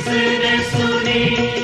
[0.00, 1.59] जिसने सुनी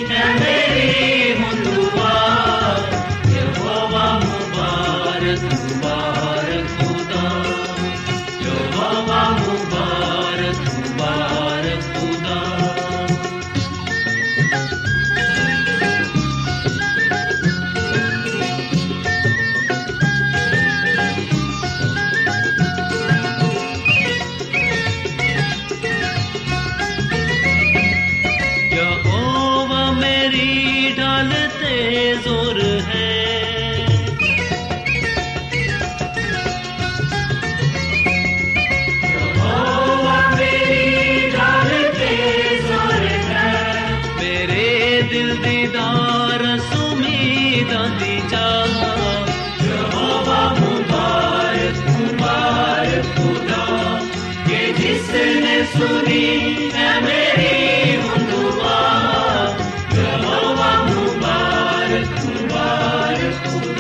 [63.30, 63.77] Thank you.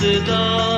[0.00, 0.77] 知道。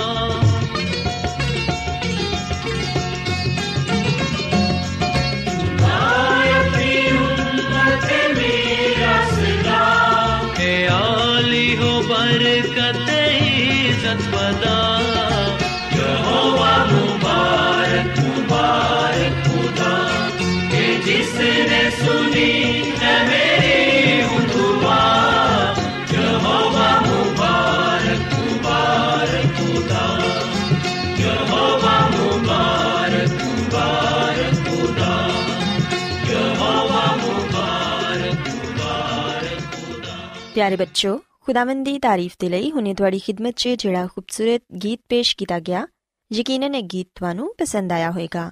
[40.55, 45.35] ਪਿਆਰੇ ਬੱਚੋ ਖੁਦਾਵੰਦ ਦੀ ਤਾਰੀਫ ਦੇ ਲਈ ਹੁਣੇ ਤੁਹਾਡੀ ਖਿਦਮਤ 'ਚ ਜਿਹੜਾ ਖੂਬਸੂਰਤ ਗੀਤ ਪੇਸ਼
[45.37, 45.87] ਕੀਤਾ ਗਿਆ
[46.31, 48.51] ਯਕੀਨਨ ਇਹ ਗੀਤ ਤੁਹਾਨੂੰ ਪਸੰਦ ਆਇਆ ਹੋਵੇਗਾ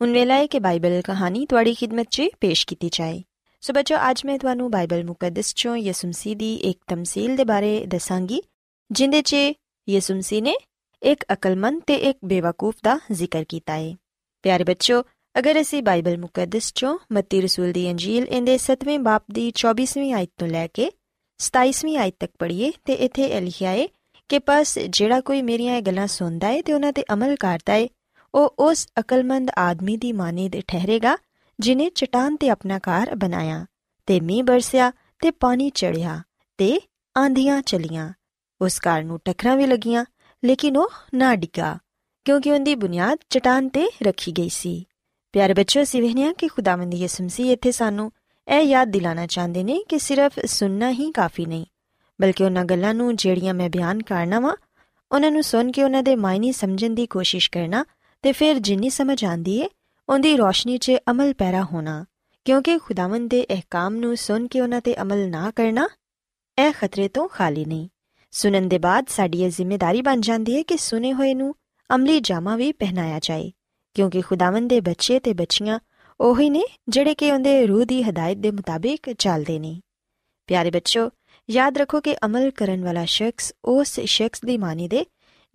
[0.00, 3.22] ਹੁਣ ਵੇਲਾ ਹੈ ਕਿ ਬਾਈਬਲ ਕਹਾਣੀ ਤੁਹਾਡੀ ਖਿਦਮਤ 'ਚ ਪੇਸ਼ ਕੀਤੀ ਜਾਏ
[3.62, 7.72] ਸੋ ਬੱਚੋ ਅੱਜ ਮੈਂ ਤੁਹਾਨੂੰ ਬਾਈਬਲ ਮੁਕੱਦਸ 'ਚੋਂ ਯਿਸੂ ਮਸੀਹ ਦੀ ਇੱਕ ਤਮਸੀਲ ਦੇ ਬਾਰੇ
[7.86, 8.40] ਦੱਸਾਂਗੀ
[8.90, 9.36] ਜਿੰਦੇ 'ਚ
[9.88, 10.54] ਯਿਸੂ ਮਸੀਹ ਨੇ
[11.02, 13.94] ਇੱਕ ਅਕਲਮੰਦ ਤੇ ਇੱਕ ਬੇਵਕੂਫ ਦਾ ਜ਼ਿਕਰ ਕੀਤਾ ਹੈ
[14.44, 15.02] ਪਿਆਰੇ ਬੱਚੋ
[15.34, 20.30] ਅਗਰ ਅਸੀਂ ਬਾਈਬਲ ਮੁਕੱਦਸ 'ਚੋਂ ਮੱਤੀ ਰਸੂਲ ਦੀ ਅੰਜੀਲ ਇਹਦੇ 7ਵੇਂ ਬਾਪ ਦੀ 24ਵੀਂ ਆਇਤ
[20.38, 20.90] ਤੋਂ ਲੈ ਕੇ
[21.40, 23.86] 27ਵੀਂ ਆਇਤ ਤੱਕ ਪੜ੍ਹੀਏ ਤੇ ਇੱਥੇ ਇਹ ਲਿਖਿਆ ਹੈ
[24.28, 27.88] ਕਿ ਬਸ ਜਿਹੜਾ ਕੋਈ ਮੇਰੀਆਂ ਇਹ ਗੱਲਾਂ ਸੁਣਦਾ ਹੈ ਤੇ ਉਹਨਾਂ ਤੇ ਅਮਲ ਕਰਦਾ ਹੈ,
[28.34, 31.16] ਉਹ ਉਸ ਅਕਲਮੰਦ ਆਦਮੀ ਦੀ ਮਾਨਿਦ ਠਹਿਰੇਗਾ,
[31.58, 33.66] ਜਿਨੇ ਚਟਾਨ ਤੇ ਆਪਣਾ ਘਰ ਬਣਾਇਆ,
[34.06, 34.90] ਤੇ ਮੀਂਹ ਬਰਸਿਆ
[35.22, 36.22] ਤੇ ਪਾਣੀ ਚੜਿਆ
[36.58, 36.80] ਤੇ
[37.16, 38.12] ਆਂਧੀਆਂ ਚਲੀਆਂ।
[38.60, 40.04] ਉਸ ਘਰ ਨੂੰ ਟੱਕਰਾਂ ਵੀ ਲੱਗੀਆਂ,
[40.42, 41.78] ਲੇਕਿਨ ਉਹ ਨਾ ਡਿੱਗਾ,
[42.24, 44.84] ਕਿਉਂਕਿ ਉਹਦੀ ਬੁਨਿਆਦ ਚਟਾਨ ਤੇ ਰੱਖੀ ਗਈ ਸੀ।
[45.32, 48.10] ਪਿਆਰੇ ਬੱਚਿਓ ਸਿਵਹਨੀਆਂ ਕਿ ਖੁਦਾਵੰਦ ਯਿਸੂ ਮਸੀਹ ਇੱਥੇ ਸਾਨੂੰ
[48.48, 51.64] ਇਹ ਯਾਦ ਦਿਲਾਣਾ ਚਾਹੁੰਦੇ ਨੇ ਕਿ ਸਿਰਫ ਸੁਣਨਾ ਹੀ ਕਾਫੀ ਨਹੀਂ,
[52.20, 54.54] ਬਲਕਿ ਉਹਨਾਂ ਗੱਲਾਂ ਨੂੰ ਜਿਹੜੀਆਂ ਮੈਂ ਬਿਆਨ ਕਰਨਾ ਵਾਂ,
[55.10, 57.84] ਉਹਨਾਂ ਨੂੰ ਸੁਣ ਕੇ ਉਹਨਾਂ ਦੇ ਮਾਇਨੇ ਸਮਝਣ ਦੀ ਕੋਸ਼ਿਸ਼ ਕਰਨਾ
[58.24, 59.68] ਤੇ ਫਿਰ ਜਿੰਨੀ ਸਮਝ ਆਂਦੀ ਏ,
[60.08, 62.04] ਉਹਦੀ ਰੋਸ਼ਨੀ 'ਚ ਅਮਲ ਪੈਰਾ ਹੋਣਾ,
[62.46, 65.88] ਕਿਉਂਕਿ ਖੁਦਾਵੰਦ ਦੇ ਅਹਿਕਾਮ ਨੂੰ ਸੁਣ ਕੇ ਉਹਨਾਂ ਤੇ ਅਮਲ ਨਾ ਕਰਨਾ,
[66.58, 67.88] ਇਹ ਖਤਰੇ ਤੋਂ ਖਾਲੀ ਨਹੀਂ।
[68.32, 71.54] ਸੁਣਨ ਦੇ ਬਾਅਦ ਸਾਡੀ ਇਹ ਜ਼ਿੰਮੇਵਾਰੀ ਬਣ ਜਾਂਦੀ ਹੈ ਕਿ ਸੁਨੇ ਹੋਏ ਨੂੰ
[71.90, 73.50] ਅਮਲੀ ਜਾਮਾ ਵੀ ਪਹਿਨਾਇਆ ਜਾਏ,
[73.96, 75.78] ਕਿਉਂਕਿ ਖੁਦਾਵੰਦ ਦੇ ਬੱਚੇ ਤੇ ਬੱਚੀਆਂ
[76.20, 79.80] ਉਹੀ ਨੇ ਜਿਹੜੇ ਕਿ ਉਹਦੇ ਰੂਹ ਦੀ ਹਦਾਇਤ ਦੇ ਮੁਤਾਬਿਕ ਚੱਲਦੇ ਨੇ।
[80.46, 81.10] ਪਿਆਰੇ ਬੱਚੋ
[81.50, 85.04] ਯਾਦ ਰੱਖੋ ਕਿ ਅਮਲ ਕਰਨ ਵਾਲਾ ਸ਼ਖਸ ਉਸ ਸ਼ਖਸ ਦੀ ਮਾਨੀ ਦੇ,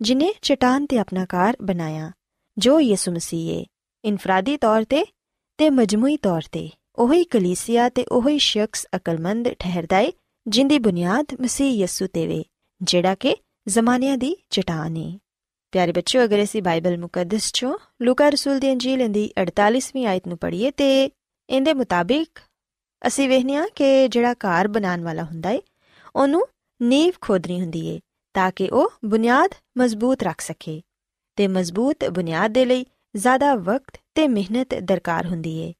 [0.00, 2.12] ਜਿਨੇ ਚਟਾਨ ਤੇ ਆਪਣਾ ਘਰ ਬਣਾਇਆ,
[2.58, 3.64] ਜੋ ਯਿਸੂ ਮਸੀਹ ਹੈ
[4.04, 5.04] ਇਨਫਰਾਦੀ ਤੌਰ ਤੇ
[5.58, 10.12] ਤੇ ਮਜਮੂਈ ਤੌਰ ਤੇ। ਉਹੀ ਕਲੀਸਿਆ ਤੇ ਉਹੀ ਸ਼ਖਸ ਅਕਲਮੰਦ ਠਹਿਰਦਾ ਹੈ
[10.46, 12.44] ਜਿੰਦੀ ਬੁਨਿਆਦ ਮਸੀਹ ਯਿਸੂ ਤੇ ਵੇ,
[12.82, 13.36] ਜਿਹੜਾ ਕਿ
[13.68, 15.18] ਜ਼ਮਾਨਿਆਂ ਦੀ ਚਟਾਨ ਹੈ
[15.72, 20.38] ਪਿਆਰੇ ਬੱਚਿਓ ਅਗਰ ਅਸੀਂ ਬਾਈਬਲ ਮੁਕੱਦਸ ਚੋਂ ਲੂਕਾ ਰਸੂਲ ਦੀ ਅੰਜੀਲ ਦੀ 48ਵੀਂ ਆਇਤ ਨੂੰ
[20.38, 20.88] ਪੜ੍ਹੀਏ ਤੇ
[21.48, 22.40] ਇਹਦੇ ਮੁਤਾਬਿਕ
[23.02, 25.60] ਅਸੀਂ ਵੇਖਨੀਆ ਕਿ ਜਿਹੜਾ ਘਰ ਬਣਾਉਣ ਵਾਲਾ ਹੁੰਦਾ ਏ
[26.14, 26.46] ਉਹਨੂੰ
[26.80, 27.98] ਨੀਂਵ ਖੋਦਣੀ ਹੁੰਦੀ ਏ
[28.34, 30.80] ਤਾਂ ਕਿ ਉਹ ਬੁਨਿਆਦ ਮਜ਼ਬੂਤ ਰੱਖ ਸਕੇ
[31.38, 32.84] ਤੇ ਮਜ਼ਬੂਤ ਬੁਨਿਆਦ ਦੇ ਲਈ
[33.14, 35.72] ਜ਼ਿਆਦਾ ਵਕਤ ਤੇ ਮਿਹਨਤ ਦਰਕਾਰ ਹੁੰਦੀ ਏ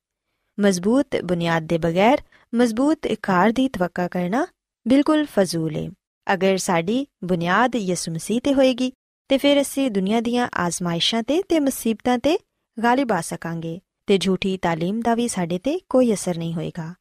[0.59, 2.23] ਮਜ਼ਬੂਤ ਬੁਨਿਆਦ ਦੇ ਬਗੈਰ
[2.53, 4.47] ਮਜ਼ਬੂਤ ਘਰ ਦੀ ਤਵੱਕਾ ਕਰਨਾ
[4.87, 5.89] ਬਿਲਕੁਲ ਫਜ਼ੂਲ ਏ
[6.27, 8.93] ਅਗਰ ਸਾਡੀ ਬੁਨਿਆਦ ਯਿਸੂ ਮਸੀਹ ਤੇ ਹੋਏਗੀ
[9.30, 12.38] ਤੇ ਫਿਰ ਅਸੀਂ ਦੁਨੀਆ ਦੀਆਂ ਆਜ਼ਮਾਇਸ਼ਾਂ ਤੇ ਤੇ ਮੁਸੀਬਤਾਂ ਤੇ
[12.78, 16.94] ਗਾਲਿਬ ਆ ਸਕਾਂਗੇ ਤੇ ਝੂਠੀ تعلیم ਦਾ ਵੀ ਸਾਡੇ ਤੇ ਕੋਈ ਅਸਰ ਨਹੀਂ ਹੋਏਗਾ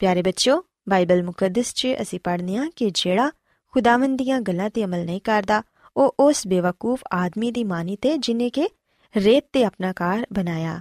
[0.00, 3.30] ਪਿਆਰੇ ਬੱਚਿਓ ਬਾਈਬਲ ਮੁਕੱਦਸ 'ਚ ਅਸੀਂ ਪੜ੍ਹਨੇ ਆ ਕਿ ਜਿਹੜਾ
[3.74, 5.62] ਖੁਦਾਵੰਦ ਦੀਆਂ ਗੱਲਾਂ ਤੇ ਅਮਲ ਨਹੀਂ ਕਰਦਾ
[5.96, 8.68] ਉਹ ਉਸ ਬੇਵਕੂਫ ਆਦਮੀ ਦੀ ਮਾਨੀ ਤੇ ਜਿਨੇ ਕਿ
[9.14, 10.80] ਰੇਤ ਤੇ ਆਪਣਾ ਘਰ ਬਣਾਇਆ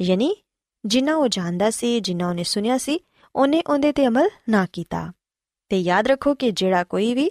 [0.00, 0.34] ਯਾਨੀ
[0.84, 3.00] ਜਿੰਨਾ ਉਹ ਜਾਣਦਾ ਸੀ ਜਿੰਨਾ ਉਹਨੇ ਸੁਨਿਆ ਸੀ
[3.34, 5.12] ਉਹਨੇ ਉਹਦੇ ਤੇ ਅਮਲ ਨਾ ਕੀਤਾ
[5.68, 7.30] ਤੇ ਯਾਦ ਰੱਖੋ ਕਿ ਜਿਹੜਾ ਕੋਈ ਵੀ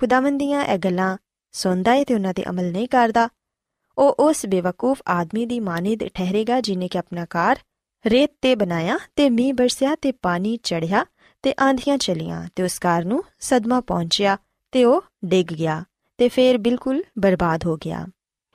[0.00, 1.16] ਖੁਦਾਵੰਦ ਦੀਆਂ ਇਹ ਗੱਲਾਂ
[1.51, 3.27] ਸੁਣਦਾ ਹੈ ਤੇ ਉਹਨਾਂ ਤੇ ਅਮਲ ਨਹੀਂ ਕਰਦਾ।
[3.97, 7.59] ਉਹ ਉਸ ਬੇਵਕੂਫ ਆਦਮੀ ਦੀ ਮਾਨਿਦ ਠਹਿਰੇਗਾ ਜਿਨੇ ਕਿ ਆਪਣਾ ਘਰ
[8.05, 11.05] ਰੇਤ ਤੇ ਬਣਾਇਆ ਤੇ ਮੀਂਹ ਬਰਸਿਆ ਤੇ ਪਾਣੀ ਚੜਿਆ
[11.43, 14.37] ਤੇ ਆਂਧੀਆਂ ਚਲੀਆਂ ਤੇ ਉਸ ਘਰ ਨੂੰ ਸਦਮਾ ਪਹੁੰਚਿਆ
[14.71, 15.83] ਤੇ ਉਹ ਡਿੱਗ ਗਿਆ
[16.17, 18.05] ਤੇ ਫੇਰ ਬਿਲਕੁਲ ਬਰਬਾਦ ਹੋ ਗਿਆ।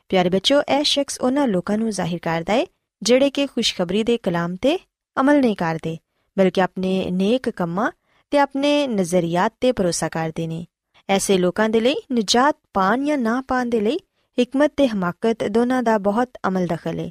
[0.09, 2.67] ਪਿਆਰੇ ਬੱਚੋ ਇਹ ਸ਼ਖਸ ਉਹਨਾਂ ਲੋਕਾਂ ਨੂੰ ਜ਼ਾਹਿਰ ਕਰਦਾ ਹੈ
[3.03, 4.79] ਜਿਹੜੇ ਕਿ ਖੁਸ਼ਖਬਰੀ ਦੇ ਕਲਾਮ ਤੇ
[5.17, 5.97] ਅਮਲ ਨਹੀਂ ਕਰਦੇ,
[6.37, 7.91] ਬਲਕਿ ਆਪਣੇ ਨੇਕ ਕੰਮਾਂ
[8.33, 10.67] ਤੇ ਆਪਣੇ ਨਜ਼ਰੀਆਤ ਤੇ ਭਰੋਸਾ ਕਰਦੇ ਨੇ।
[11.09, 13.99] ਐਸੇ ਲੋਕਾਂ ਦੇ ਲਈ, ਨਜਾਤ ਪਾਣ ਜਾਂ ਨਾ ਪਾਣ ਦੇ ਲਈ,
[14.39, 17.11] ਹਕਮਤ ਤੇ ਹਮਾਕਤ ਦੋਨਾਂ ਦਾ ਬਹੁਤ ਅਮਲ ਦਖਲ ਹੈ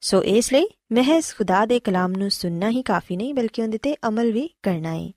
[0.00, 3.96] ਸੋ ਇਸ ਲਈ ਮਹਿਜ਼ ਖੁਦਾ ਦੇ ਕਲਾਮ ਨੂੰ ਸੁਣਨਾ ਹੀ ਕਾਫੀ ਨਹੀਂ, ਬਲਕਿ ਉਹਦੇ ਤੇ
[4.08, 5.10] ਅਮਲ ਵੀ ਕਰਨਾ ਹੈ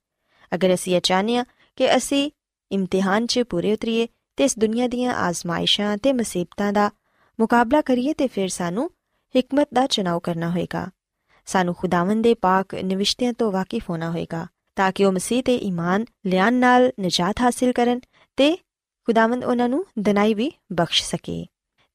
[0.55, 2.29] ਅਗਰ ਅਸੀਂ ਇਹ ਚਾਹਨੀਆ ਕਿ ਅਸੀਂ
[2.71, 4.07] ਇਮਤਿਹਾਨ 'ਚ ਪੂਰੇ ਉਤਰੀਏ
[4.37, 6.89] ਤੇ ਇਸ ਦੁਨੀਆ ਦੀਆਂ ਆਜ਼ਮਾਇਸ਼ਾਂ ਤੇ ਮੁਸੀਬਤਾਂ ਦਾ
[7.39, 8.91] ਮੁਕਾਬਲਾ ਕਰੀਏ, ਤੇ ਫਿਰ ਸਾਨੂੰ
[9.35, 10.87] ਹਕਮਤ ਦਾ ਚੁਣਾਵ ਕਰਨਾ ਹੋਏਗਾ।
[11.45, 16.05] ਸਾਨੂੰ ਖੁਦਾਵੰਦ ਦੇ ਪਾਕ ਨਿਵਿਸ਼ਤਿਆਂ ਤੋਂ ਵਾਕਿਫ ਹੋਣਾ ਹੋਏਗਾ, ਤਾਂ ਕਿ ਉਹ ਮਸੀਹ ਤੇ ਈਮਾਨ
[16.25, 17.99] ਲਿਆਨ ਨਾਲ ਨਜਾਤ ਹਾਸਿਲ ਕਰਨ
[18.37, 18.57] ਤੇ
[19.05, 21.45] ਖੁਦਾਵੰਦ ਉਹਨਾਂ ਨੂੰ ਦਨਾਈ ਵੀ ਬਖਸ਼ ਸਕੇ।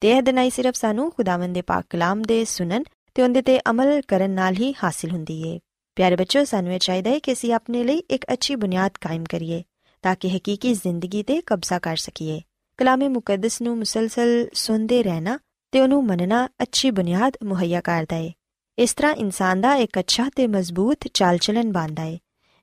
[0.00, 2.84] ਤੇ ਇਹ ਦਨਾਈ ਸਿਰਫ ਸਾਨੂੰ ਖੁਦਾਵੰਦ ਦੇ ਪਾਕ ਕਲਾਮ ਦੇ ਸੁਨਨ
[3.14, 5.60] ਤੇ ਉਹਦੇ ਤੇ ਅਮਲ ਕਰਨ ਨਾਲ ਹੀ ਹਾਸਿਲ ਹੁੰਦੀ ਏ।
[5.96, 9.62] ਪਿਆਰੇ ਬੱਚੋ ਸਾਨੂੰ ਇਹ ਚਾਹੀਦਾ ਹੈ ਕਿ ਅਸੀਂ ਆਪਣੇ ਲਈ ਇੱਕ ਅੱਛੀ ਬੁਨਿਆਦ ਕਾਇਮ ਕਰੀਏ
[10.02, 12.40] ਤਾਂ ਕਿ ਹਕੀਕੀ ਜ਼ਿੰਦਗੀ ਤੇ ਕਬਜ਼ਾ ਕਰ ਸਕੀਏ।
[12.76, 15.38] ਕਲਾਮੇ ਮੁਕੱਦਸ ਨੂੰ ਮੁਸਲਸਲ ਸੁਣਦੇ ਰਹਿਣਾ
[15.72, 18.32] ਤੇ ਉਹਨੂੰ ਮੰਨਣਾ ਅੱਛੀ ਬੁਨਿਆਦ ਮੁਹੱਈਆ ਕਰਦਾ ਏ।
[18.78, 22.18] ਇਸ ਤਰ੍ਹਾਂ ਇਨਸਾਨ ਦਾ ਇੱਕ ਅੱਛਾ ਤੇ ਮਜ਼ਬੂਤ ਚਾਲ-ਚਲਨ ਬਣਦਾ ਏ,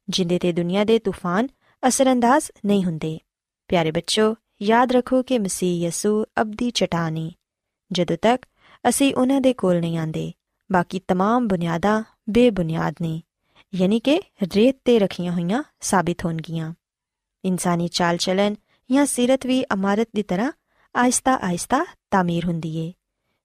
[0.09, 1.48] ਜਿੰਦੇ ਤੇ ਦੁਨੀਆ ਦੇ ਤੂਫਾਨ
[1.88, 3.19] ਅਸਰੰਦਾਜ਼ ਨਹੀਂ ਹੁੰਦੇ।
[3.68, 7.32] ਪਿਆਰੇ ਬੱਚੋ ਯਾਦ ਰੱਖੋ ਕਿ ਮਸੀਹ ਯਸੂ ਅਬਦੀ ਚਟਾਨੀ
[7.92, 8.46] ਜਦੋਂ ਤੱਕ
[8.88, 10.32] ਅਸੀਂ ਉਹਨਾਂ ਦੇ ਕੋਲ ਨਹੀਂ ਆਂਦੇ
[10.72, 13.20] ਬਾਕੀ तमाम ਬੁਨਿਆਦਾਂ ਬੇਬੁਨਿਆਦ ਨੇ
[13.74, 14.20] ਯਾਨੀ ਕਿ
[14.56, 16.72] ਰੇਤ ਤੇ ਰੱਖੀਆਂ ਹੋਈਆਂ ਸਾਬਿਤ ਹੋਣਗੀਆਂ
[17.44, 18.54] ਇਨਸਾਨੀ ਚਾਲ ਚਲਨ
[18.90, 20.52] ਜਾਂ ਸਿਰਤ ਵੀ ਇਮਾਰਤ ਦੀ ਤਰ੍ਹਾਂ
[20.94, 22.92] ਆਇਸਤਾ ਆਇਸਤਾ ਤਾਮੀਰ ਹੁੰਦੀ ਏ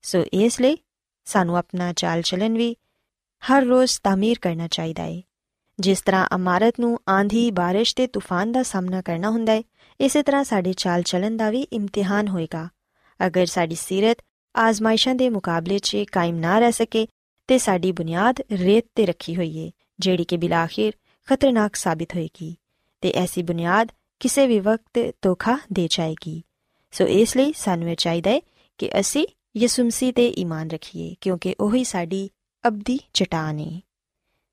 [0.01, 0.77] ਸੋ ਇਸ ਲਈ
[1.25, 2.75] ਸਾਨੂੰ ਆਪਣਾ ਚਾਲ ਚਲਨ ਵੀ
[3.43, 5.21] ਹਰ ਰੋਜ਼ ਤਾਮੀਰ ਕਰਨਾ ਚਾਹੀਦਾ ਏ
[5.79, 9.63] ਜਿਸ ਤਰ੍ਹਾਂ ਇਮਾਰਤ ਨੂੰ ਆਂਧੀ بارش ਤੇ ਤੂਫਾਨ ਦਾ ਸਾਹਮਣਾ ਕਰਨਾ ਹੁੰਦਾ ਏ
[10.00, 12.68] ਇਸੇ ਤਰ੍ਹਾਂ ਸਾਡੇ ਚਾਲ ਚੱਲਣ ਦਾ ਵੀ ਇਮਤਿਹਾਨ ਹੋਏਗਾ।
[13.26, 14.16] ਅਗਰ ਸਾਡੀ ਸਿਰਤ
[14.56, 17.06] ਆਜ਼ਮਾਇਸ਼ਾਂ ਦੇ ਮੁਕਾਬਲੇ 'ਚ ਕਾਇਮ ਨਾ ਰਹਿ ਸਕੇ,
[17.46, 20.92] ਤੇ ਸਾਡੀ ਬੁਨਿਆਦ ਰੇਤ ਤੇ ਰੱਖੀ ਹੋਈ ਏ ਜਿਹੜੀ ਕਿ ਬਿਲਾਖਿਰ
[21.28, 22.56] ਖਤਰਨਾਕ ਸਾਬਿਤ ਹੋਏਗੀ,
[23.00, 26.42] ਤੇ ਐਸੀ ਬੁਨਿਆਦ ਕਿਸੇ ਵੀ ਵਕਤ ਧੋਖਾ ਦੇ ਜਾਏਗੀ।
[26.92, 28.40] ਸੋ ਇਸ ਲਈ ਸਾਨੂੰ ਇਹ ਚਾਹੀਦਾ ਹੈ
[28.78, 32.30] ਕਿ ਅਸੀਂ ਯਿਸੂ ਮਸੀਹ ਤੇ ਈਮਾਨ ਰੱਖੀਏ, ਕਿਉਂਕਿ ਉਹੀ ਸਾਡੀ
[32.66, 33.80] ਅਬਦੀ ਚਟਾਨ ਹੈ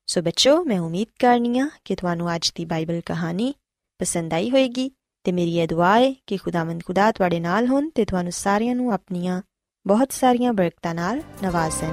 [0.06, 3.54] ਸੋ ਬੱਚੋ, ਮੈਂ ਉਮੀਦ ਕਰਨੀਆ ਕਿ ਤੁਹਾਨੂੰ ਅੱਜ ਦੀ ਬਾਈਬਲ ਕਹਾਣੀ
[3.98, 4.90] ਪਸੰਦ ਆਈ ਹੋਵੇਗੀ
[5.24, 8.92] ਤੇ ਮੇਰੀ ਇਹ ਦੁਆ ਹੈ ਕਿ ਖੁਦਾਵੰਦ ਖੁਦਾ ਤੁਹਾਡੇ ਨਾਲ ਹੋਣ ਤੇ ਤੁਹਾਨੂੰ ਸਾਰਿਆਂ ਨੂੰ
[8.92, 9.42] ਆਪਣੀਆਂ
[9.86, 11.86] ਬਹੁਤ ਸਾਰੀਆਂ ਬਰਕਤਾਂ ਨਾਲ ਨਵਾਜ਼ੇ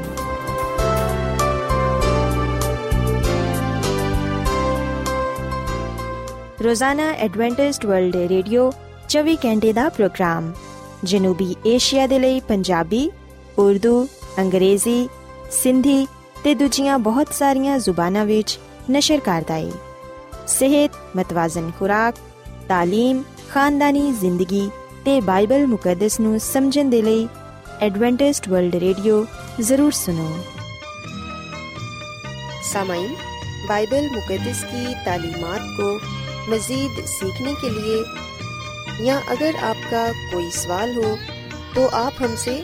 [6.64, 8.72] ਰੋਜ਼ਾਨਾ ਐਡਵੈਂਟਿਸਟ ਵਰਲਡ ਰੇਡੀਓ
[9.10, 10.54] 24 ਘੰਟੇ ਦਾ ਪ੍ਰੋਗਰਾਮ,
[11.04, 13.12] ਜਨੂਬੀ ਏਸ਼ੀਆ ਦੇ ਲਈ ਪੰਜਾਬੀ,
[13.58, 14.08] ਉਰਦੂ,
[14.40, 15.10] ਅੰਗਰੇਜ਼ੀ,
[15.52, 16.08] ਸਿੰਧੀ
[16.44, 18.60] ਤੇ ਦੂਜੀਆਂ ਬਹੁਤ ਸਾਰੀਆਂ ਜ਼ੁਬਾਨਾਂ ਵਿੱਚ
[18.92, 19.72] ਨਸ਼ਰ ਕਰਦਾ ਹੈ
[20.48, 22.16] ਸਿਹਤ ਮਤਵਾਜ਼ਨ ਖੁਰਾਕ
[22.70, 24.68] تعلیم خاندانی زندگی
[25.04, 27.26] تے بائبل مقدس نو سمجھن دے لئی
[27.80, 29.22] ایڈوانٹسٹ ورلڈ ریڈیو
[29.60, 30.28] ضرور سنو
[32.64, 33.14] سامعین
[33.68, 35.88] بائبل مقدس کی تعلیمات کو
[36.48, 37.98] مزید سیکھنے کے لیے
[39.00, 41.16] یا اگر آپ کا کوئی سوال ہو
[41.76, 42.56] تو آپ ہم سے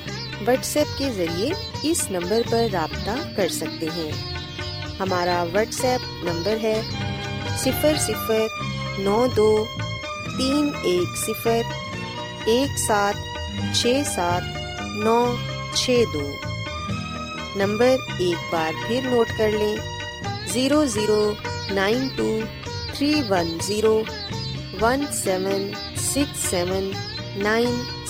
[0.47, 1.49] واٹس ایپ کے ذریعے
[1.83, 4.11] اس نمبر پر رابطہ کر سکتے ہیں
[4.99, 6.79] ہمارا واٹس ایپ نمبر ہے
[7.57, 8.47] صفر صفر
[8.99, 9.49] نو دو
[10.37, 11.63] तीन एक सिफर,
[12.49, 13.15] एक सात
[13.75, 14.43] छ सात,
[15.03, 15.19] नौ
[15.75, 16.25] छ दो।
[17.59, 19.75] नंबर एक बार फिर नोट कर लें।
[20.53, 21.19] Zero zero
[21.75, 22.29] nine two
[22.95, 23.95] three one zero
[24.81, 25.71] one seven
[26.03, 26.91] six seven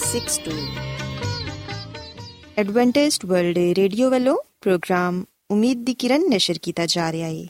[0.01, 0.51] six two.
[2.61, 7.49] Adventist World Radio वालों, प्रोग्राम उम्मीद की किरण नशर किया जा रहा है।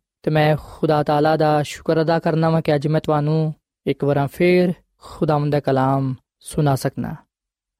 [0.23, 3.53] ਤੇ ਮੈਂ ਖੁਦਾ ਤਾਲਾ ਦਾ ਸ਼ੁਕਰ ਅਦਾ ਕਰਨਾ ਵਾਂ ਕਿ ਅੱਜ ਮੈਂ ਤੁਹਾਨੂੰ
[3.85, 7.15] ਇੱਕ ਵਾਰ ਫੇਰ ਖੁਦਾਵੰਦ ਦਾ ਕਲਾਮ ਸੁਣਾ ਸਕਣਾ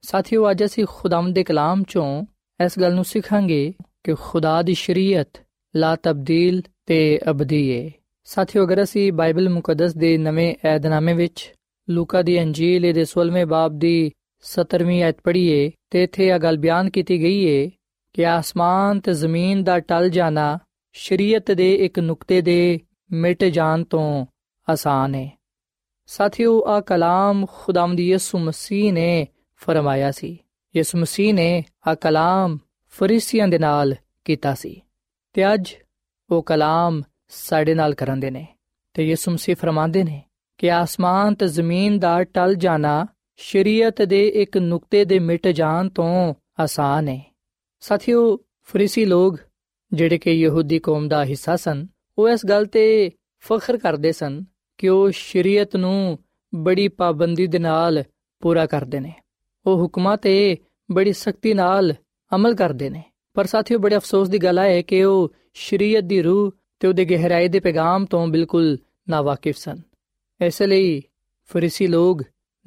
[0.03, 2.25] ਸਾਥਿਓ, ਅੱਜ ਅਸੀਂ ਖੁਦਾਵੰਦ ਦੇ ਕਲਾਮ ਚੋਂ
[2.59, 5.41] ਇਸ ਗੱਲ ਨੂੰ ਸਿੱਖਾਂਗੇ ਕਿ ਖੁਦਾ ਦੀ ਸ਼ਰੀਅਤ
[5.75, 7.89] ਲਾ ਤਬਦੀਲ ਤੇ ਅਬਦੀ ਹੈ
[8.23, 11.53] ਸਾਥੀਓ, ਅਗਰ ਅਸੀਂ ਬਾਈਬਲ ਮੁਕੱਦਸ ਦੇ ਨਵੇਂ ਏਧਨਾਮੇ ਵਿੱਚ
[11.89, 14.11] ਲੂਕਾ ਦੀ ਅੰਜੀਲ ਦੇ 16ਵੇਂ ਬਾਬ ਦੀ
[14.45, 17.69] 17ਵੀਂ ਐਤ ਪੜ੍ਹੀਏ ਤੇ ਇੱਥੇ ਇਹ ਗੱਲ ਬਿਆਨ ਕੀਤੀ ਗਈ ਹੈ
[18.13, 20.59] ਕਿ ਆਸਮਾਨ ਤੇ ਜ਼ਮੀਨ ਦਾ ਟਲ ਜਾਣਾ
[20.93, 22.79] ਸ਼ਰੀਅਤ ਦੇ ਇੱਕ ਨੁਕਤੇ ਦੇ
[23.11, 24.25] ਮਿਟ ਜਾਣ ਤੋਂ
[24.69, 25.41] ਆਸਾਨ ਹੈ।
[26.05, 30.37] ਸਾਥਿਓ ਆ ਕਲਾਮ ਖੁਦਾਵੰਦ ਯਿਸੂ ਮਸੀਹ ਨੇ ਫਰਮਾਇਆ ਸੀ।
[30.75, 32.57] ਯਿਸੂ ਮਸੀਹ ਨੇ ਆ ਕਲਾਮ
[32.89, 33.95] ਫਰੀਸੀਆਂ ਦੇ ਨਾਲ
[34.25, 34.81] ਕੀਤਾ ਸੀ
[35.33, 35.73] ਤੇ ਅੱਜ
[36.29, 38.47] ਉਹ ਕਲਾਮ ਸਾਡੇ ਨਾਲ ਕਰਨ ਦੇ ਨੇ।
[38.93, 40.23] ਤੇ ਯਿਸੂ ਮਸੀਹ ਫਰਮਾਉਂਦੇ ਨੇ
[40.57, 43.07] ਕਿ ਆਸਮਾਨ ਤੇ ਜ਼ਮੀਨ ਦਾ ਟਲ ਜਾਣਾ
[43.37, 47.35] ਸ਼ਰੀਅਤ ਦੇ ਇੱਕ ਨੁਕਤੇ ਦੇ ਮਿਟ ਜਾਣ ਤੋਂ ਆਸਾਨ ਹੈ।
[47.79, 49.35] ਸਾਥੀਓ, ਫਰੀਸੀ ਲੋਗ
[49.93, 54.43] ਜਿਹੜੇ ਕਿ ਯਹੂਦੀ ਕੌਮ ਦਾ ਹਿੱਸਾ ਸਨ, ਉਹ ਇਸ ਗੱਲ ਤੇ ਫਖਰ ਕਰਦੇ ਸਨ
[54.77, 56.19] ਕਿ ਉਹ ਸ਼ਰੀਅਤ ਨੂੰ
[56.55, 58.03] ਬੜੀ ਪਾਬੰਦੀ ਦੇ ਨਾਲ
[58.39, 59.13] ਪੂਰਾ ਕਰਦੇ ਨੇ।
[59.65, 60.57] ਉਹ ਹੁਕਮਾਂ ਤੇ
[60.91, 61.93] ਬੜੀ ਸਖਤੀ ਨਾਲ
[62.35, 66.51] ਅਮਲ ਕਰਦੇ ਨੇ। ਪਰ ਸਾਥੀਓ, ਬੜੇ ਅਫਸੋਸ ਦੀ ਗੱਲ ਹੈ ਕਿ ਉਹ ਸ਼ਰੀਅਤ ਦੀ ਰੂਹ
[66.79, 68.77] ਤੇ ਉਹਦੇ ਗਹਿਰਾਈ ਦੇ ਪੈਗਾਮ ਤੋਂ ਬਿਲਕੁਲ
[69.09, 69.77] ਨਾਵਾਕਿਫ ਸਨ।
[70.45, 71.01] ਇਸ ਲਈ
[71.45, 72.17] ਫਰੀਸੀ ਲੋਗ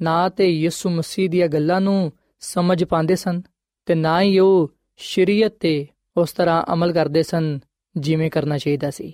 [0.01, 3.41] ਨਾ ਤੇ ਯਿਸੂ ਮਸੀਹ ਦੀਆਂ ਗੱਲਾਂ ਨੂੰ ਸਮਝ ਪਾਉਂਦੇ ਸਨ
[3.85, 7.59] ਤੇ ਨਾ ਹੀ ਉਹ ਸ਼ਰੀਅਤ ਤੇ ਉਸ ਤਰ੍ਹਾਂ ਅਮਲ ਕਰਦੇ ਸਨ
[7.97, 9.13] ਜਿਵੇਂ ਕਰਨਾ ਚਾਹੀਦਾ ਸੀ।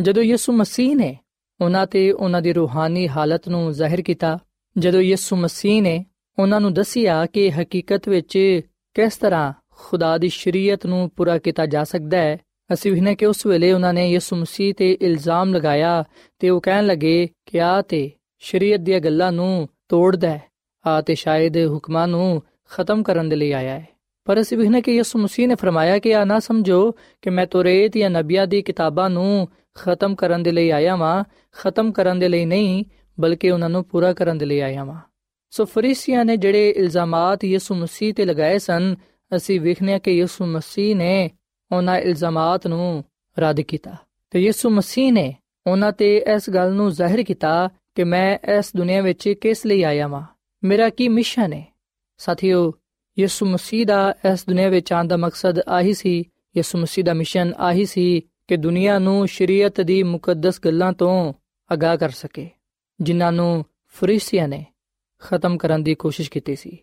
[0.00, 1.18] ਜਦੋਂ ਯਿਸੂ ਮਸੀਹ ਨੇ
[1.60, 4.38] ਉਹਨਾਂ ਤੇ ਉਹਨਾਂ ਦੀ ਰੂਹਾਨੀ ਹਾਲਤ ਨੂੰ ਜ਼ਾਹਿਰ ਕੀਤਾ,
[4.78, 6.06] ਜਦੋਂ ਯਿਸੂ ਮਸੀਹ ਨੇ
[6.38, 8.60] ਉਹਨਾਂ ਨੂੰ ਦੱਸਿਆ ਕਿ ਹਕੀਕਤ ਵਿੱਚ
[8.94, 12.38] ਕਿਸ ਤਰ੍ਹਾਂ ਖੁਦਾ ਦੀ ਸ਼ਰੀਅਤ ਨੂੰ ਪੂਰਾ ਕੀਤਾ ਜਾ ਸਕਦਾ ਹੈ,
[12.72, 16.04] ਅਸੀਂ ਵੀ ਕਿ ਉਸ ਵੇਲੇ ਉਹਨਾਂ ਨੇ ਯਿਸੂ ਮਸੀਹ ਤੇ ਇਲਜ਼ਾਮ ਲਗਾਇਆ
[16.38, 20.42] ਤੇ ਉਹ ਕਹਿਣ ਲੱਗੇ ਕਿ ਆ ਤੇ ਸ਼ਰੀਅਤ ਦੀਆਂ ਗੱਲਾਂ ਨੂੰ ਤੋੜਦਾ ਹੈ
[20.86, 23.88] ਆ ਤੇ ਸ਼ਾਇਦ ਹੁਕਮਾਂ ਨੂੰ ਖਤਮ ਕਰਨ ਦੇ ਲਈ ਆਇਆ ਹੈ।
[24.24, 27.96] ਪਰ ਅਸੀਂ ਵੀ ਕਿ ਯਿਸੂ ਮਸੀਹ ਨੇ ਫਰਮਾਇਆ ਕਿ ਆ ਨਾ ਸਮਝੋ ਕਿ ਮੈਂ ਤੋਰੇਤ
[27.96, 32.44] ਜਾਂ ਨਬੀਆਂ ਦੀ ਕਿਤਾਬਾਂ ਨੂੰ ਖਤਮ ਕਰਨ ਦੇ ਲਈ ਆਇਆ ਵਾਂ, ਖਤਮ ਕਰਨ ਦੇ ਲਈ
[32.44, 32.84] ਨਹੀਂ,
[33.20, 35.00] ਬਲਕਿ ਉਹਨਾਂ ਨੂੰ ਪੂਰਾ ਕਰਨ ਦੇ ਲਈ ਆਇਆ ਵਾਂ।
[35.50, 38.96] ਸੋ ਫਰੀਸੀਆਂ ਨੇ ਜਿਹੜੇ ਇਲਜ਼ਾਮਾਤ ਯਿਸੂ ਮਸੀਹ ਤੇ ਲਗਾਏ ਸਨ,
[39.36, 41.30] ਅਸੀਂ ਵੇਖਨੇ ਕਿ ਯਿਸੂ ਮਸੀਹ ਨੇ
[41.72, 43.04] ਉਹਨਾਂ ਇਲਜ਼ਾਮਾਤ ਨੂੰ
[43.38, 43.96] ਰੱਦ ਕੀਤਾ।
[44.30, 45.34] ਤੇ ਯਿਸੂ ਮਸੀਹ ਨੇ
[45.66, 50.08] ਉਹਨਾਂ ਤੇ ਇਸ ਗੱਲ ਨੂੰ ਜ਼ਾਹਿਰ ਕੀਤਾ ਕਿ ਮੈਂ ਇਸ ਦੁਨੀਆ ਵਿੱਚ ਕਿਸ ਲਈ ਆਇਆ
[50.08, 50.22] ਵਾਂ?
[50.64, 51.74] ਮੇਰਾ ਕੀ ਮਿਸ਼ਨ ਹੈ?
[52.18, 52.72] ਸਾਥੀਓ
[53.18, 56.24] ਯਿਸੂ ਮਸੀਹ ਦਾ ਇਸ ਦੁਨੀਆ ਵਿੱਚ ਆਉਣ ਦਾ ਮਕਸਦ ਆਹੀ ਸੀ,
[56.56, 61.32] ਯਿਸੂ ਮਸੀਹ ਦਾ ਮਿਸ਼ਨ ਆਹੀ ਸੀ ਕਿ ਦੁਨੀਆ ਨੂੰ ਸ਼ਰੀਅਤ ਦੀ ਮੁਕੱਦਸ ਗੱਲਾਂ ਤੋਂ
[61.72, 62.50] ਅਗਾਹ ਕਰ ਸਕੇ,
[63.00, 64.66] ਜਿਨ੍ਹਾਂ ਨੂੰ ਫਰੀਸੀਆਂ ਨੇ
[65.18, 66.78] ਖਤਮ ਕਰਨ ਦੀ ਕੋਸ਼ਿਸ਼ ਕੀਤੀ ਸੀ।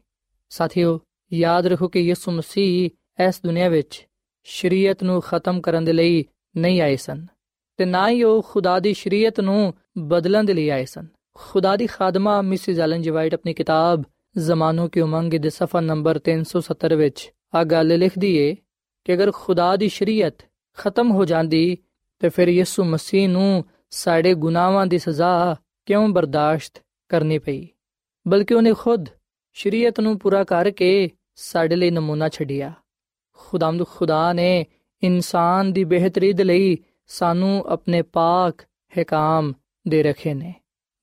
[0.50, 1.00] ਸਾਥੀਓ,
[1.34, 2.90] ਯਾਦ ਰੱਖੋ ਕਿ ਯਿਸੂ ਮਸੀਹ
[3.28, 4.08] ਇਸ ਦੁਨੀਆ ਵਿੱਚ
[4.44, 6.26] ਸ਼ਰੀਅਤ ਨੂੰ ਖਤਮ ਕਰਨ ਦੇ ਲਈ
[6.58, 7.26] ਨਹੀਂ ਆਏ ਸਨ
[7.78, 11.88] ਤੇ ਨਾ ਹੀ ਉਹ ਖੁਦਾ ਦੀ ਸ਼ਰੀਅਤ ਨੂੰ ਬਦਲਣ ਦੇ ਲਈ ਆਏ ਸਨ। ਖੁਦਾ ਦੀ
[11.88, 14.04] ਖਾਦਮਾ ਮਿਸਿਸ ਐਲਨ ਜੀ ਵਾਈਟ ਆਪਣੀ ਕਿਤਾਬ
[14.38, 17.34] ਜ਼ਮਾਨੋ ਕੀ ਉਮੰਗ ਦੇ ਸਫਾ ਨੰਬਰ 370 ਵਿੱਚ?
[17.56, 18.56] ਆ ਗੱਲ ਲਿਖਦੀ ਏ
[19.04, 20.34] ਕਿ ਅਗਰ ਖੁਦਾ ਦੀ ਸ਼ਰੀਅਤ
[20.78, 21.78] ਖਤਮ ਹੋ ਜਾਂਦੀ,
[22.20, 25.56] ਤੇ ਫਿਰ ਯਿਸੂ ਮਸੀਹ ਨੂੰ ਸਾਡੇ ਗੁਨਾਹਾਂ ਦੀ ਸਜ਼ਾ
[25.86, 27.68] ਕਿਉਂ ਬਰਦਾਸ਼ਤ ਕਰਨੀ ਪਈ?
[28.28, 29.06] ਬਲਕਿ ਉਹਨੇ ਖੁਦ
[29.54, 32.74] ਸ਼ਰੀਅਤ ਨੂੰ ਪੂਰਾ ਕਰਕੇ ਸਾਡੇ ਲਈ ਨਮੂਨਾ ਛੱਡਿਆ।
[33.34, 34.66] ਖੁਦਾਮਦ ਖੁਦਾ ਨੇ
[35.04, 38.62] ਇਨਸਾਨ ਦੀ ਬਿਹਤਰੀ ਦੇ ਲਈ ਸਾਨੂੰ ਆਪਣੇ ਪਾਕ
[39.02, 39.54] ਹਕਾਮ
[39.88, 40.54] ਦੇ ਰੱਖੇ ਨੇ।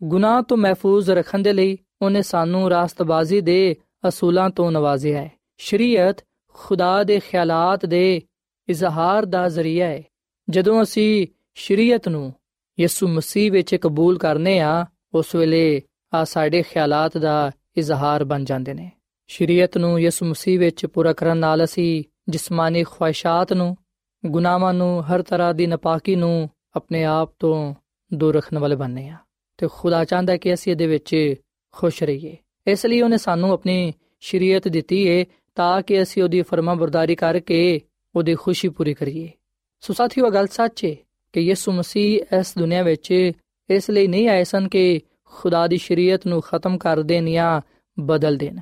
[0.02, 3.76] ਗੁਨਾਹ ਤੋਂ ਮਹਿਫੂਜ਼ ਰੱਖਣ ਦੇ ਲਈ ਉਹਨੇ ਸਾਨੂੰ ਰਾਸਤਬਾਜ਼ੀ ਦੇ
[4.08, 6.16] ਅਸੂਲਾਂ ਤੋਂ ਨਵਾਜ਼ਿਆ ਹੈ। ਸ਼ਰੀਅਤ
[6.48, 8.22] ਖੁਦਾ ਦੇ ਖਿਆਲਾਤ ਦੇ
[8.68, 10.02] ਇਜ਼ਹਾਰ ਦਾ ਜ਼ਰੀਆ ਹੈ।
[10.50, 12.34] ਜਦੋਂ ਅਸੀਂ ਸ਼ਰੀਅਤ ਨੂੰ
[12.80, 15.82] ਯਿਸੂ ਮਸੀਹ ਵਿੱਚ ਕਬੂਲ ਕਰਨੇ ਆ, ਉਸ ਵੇਲੇ
[16.14, 18.92] ਆ ਸਾਡੇ ਖਿਆਲਾਤ ਦਾ ਇਜ਼ਹਾਰ ਬਣ ਜਾਂਦੇ ਨੇ।
[19.26, 23.76] ਸ਼ਰੀਅਤ ਨੂੰ ਯਿਸੂ ਮਸੀਹ ਵਿੱਚ ਪੂਰਾ ਕਰਨ ਨਾਲ ਅਸੀਂ ਜਿਸਮਾਨੀ ਖੁਆਇਸ਼ਾਂ ਨੂੰ,
[24.26, 27.74] ਗੁਨਾਹਾਂ ਨੂੰ, ਹਰ ਤਰ੍ਹਾਂ ਦੀ ਨਪਾਕੀ ਨੂੰ ਆਪਣੇ ਆਪ ਤੋਂ
[28.14, 29.16] ਦੂਰ ਰੱਖਣ ਵਾਲੇ ਬਣਨੇ ਆ।
[29.56, 31.34] ਤੇ ਖੁਦਾ ਚਾਹੁੰਦਾ ਕਿ ਅਸੀਂ ਇਹਦੇ ਵਿੱਚ
[31.76, 37.14] ਖੁਸ਼ ਰਹੀਏ। ਇਸ ਲਈ ਉਹਨੇ ਸਾਨੂੰ ਆਪਣੀ ਸ਼ਰੀਅਤ ਦਿੱਤੀ ਏ ਤਾਂ ਕਿ ਅਸੀਂ ਉਹਦੀ ਫਰਮਾਬਰਦਾਰੀ
[37.14, 37.80] ਕਰਕੇ
[38.16, 39.30] ਉਹਦੀ ਖੁਸ਼ੀ ਪੂਰੀ ਕਰੀਏ।
[39.80, 40.96] ਸੋ ਸਾਥੀਓ ਗੱਲ ਸੱਚ ਏ
[41.32, 43.10] ਕਿ ਯਿਸੂ ਮਸੀਹ ਇਸ ਦੁਨੀਆ ਵਿੱਚ
[43.70, 47.60] ਇਸ ਲਈ ਨਹੀਂ ਆਏ ਸਨ ਕਿ ਖੁਦਾ ਦੀ ਸ਼ਰੀਅਤ ਨੂੰ ਖਤਮ ਕਰ ਦੇਣ ਜਾਂ
[47.98, 48.58] ਬਦਲ ਦੇਣ,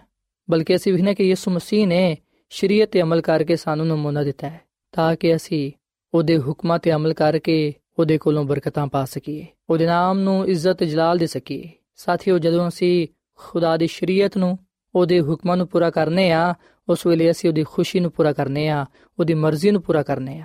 [0.49, 2.17] ਬਲਕਿ ਅਸੀਂ ਵਿਖਨੇ ਕਿ ਯਿਸੂ ਮਸੀਹ ਨੇ
[2.51, 4.61] ਸ਼ਰੀਅਤ ਤੇ ਅਮਲ ਕਰਕੇ ਸਾਨੂੰ ਨਮੂਨਾ ਦਿੱਤਾ ਹੈ
[4.93, 5.73] ਤਾਂ ਕਿ ਅਸੀਂ
[6.15, 11.19] ਉਹਦੇ ਹੁਕਮਾਂ ਤੇ ਅਮਲ ਕਰਕੇ ਉਹਦੇ ਕੋਲੋਂ ਬਰਕਤਾਂ ਪਾ ਸਕੀਏ, ਉਹਦੇ ਨਾਮ ਨੂੰ ਇੱਜ਼ਤ ਜਲਾਲ
[11.19, 14.59] ਦੇ ਸਕੀਏ। ਸਾਥੀਓ, ਜਦੋਂ ਅਸੀਂ ਖੁਦਾ ਦੀ ਸ਼ਰੀਅਤ ਨੂੰ,
[14.95, 16.55] ਉਹਦੇ ਹੁਕਮਾਂ ਨੂੰ ਪੂਰਾ ਕਰਨੇ ਆ,
[16.89, 18.87] ਉਸ ਵੇਲੇ ਅਸੀਂ ਉਹਦੀ ਖੁਸ਼ੀ ਨੂੰ ਪੂਰਾ ਕਰਨੇ ਆ,
[19.19, 20.45] ਉਹਦੀ ਮਰਜ਼ੀ ਨੂੰ ਪੂਰਾ ਕਰਨੇ ਆ।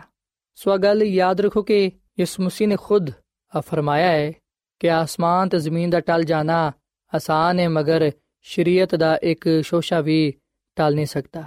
[0.55, 3.09] ਸੋ ਗੱਲ ਯਾਦ ਰੱਖੋ ਕਿ ਯਿਸੂ ਮਸੀਹ ਨੇ ਖੁਦ
[3.55, 4.33] ਆ ਫਰਮਾਇਆ ਹੈ
[4.79, 6.71] ਕਿ ਆਸਮਾਨ ਤੇ ਜ਼ਮੀਨ ਦਾ ਟਲ ਜਾਣਾ
[7.15, 10.33] ਆਸਾਨ ਹੈ, ਮਗਰ ਸ਼ਰੀਅਤ ਦਾ ਇੱਕ ਸ਼ੋਸ਼ਾ ਵੀ
[10.75, 11.43] ਟਲ ਨਹੀਂ ਸਕਦਾ।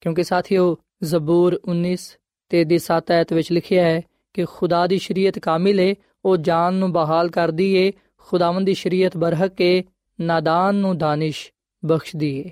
[0.00, 4.02] ਕਿਉਂਕਿ ਸਾਥੀਓ, ਜ਼ਬੂਰ 19 ਤੇ ਦੀ 7 ਆਇਤ ਵਿੱਚ ਲਿਖਿਆ ਹੈ
[4.34, 7.92] ਕਿ ਖੁਦਾ ਦੀ ਸ਼ਰੀਅਤ ਕਾਮਿਲ ਹੈ ਉਹ ਜਾਨ ਨੂੰ ਬਹਾਲ ਕਰਦੀ ਏ
[8.27, 9.81] ਖੁਦਾਵੰਦ ਦੀ ਸ਼ਰੀਅਤ ਬਰਹਕ ਹੈ
[10.19, 11.49] ਨਾਦਾਨ ਨੂੰ ਦਾਨਿਸ਼
[11.83, 12.49] ਬਖਸ਼ਦੀ ਏ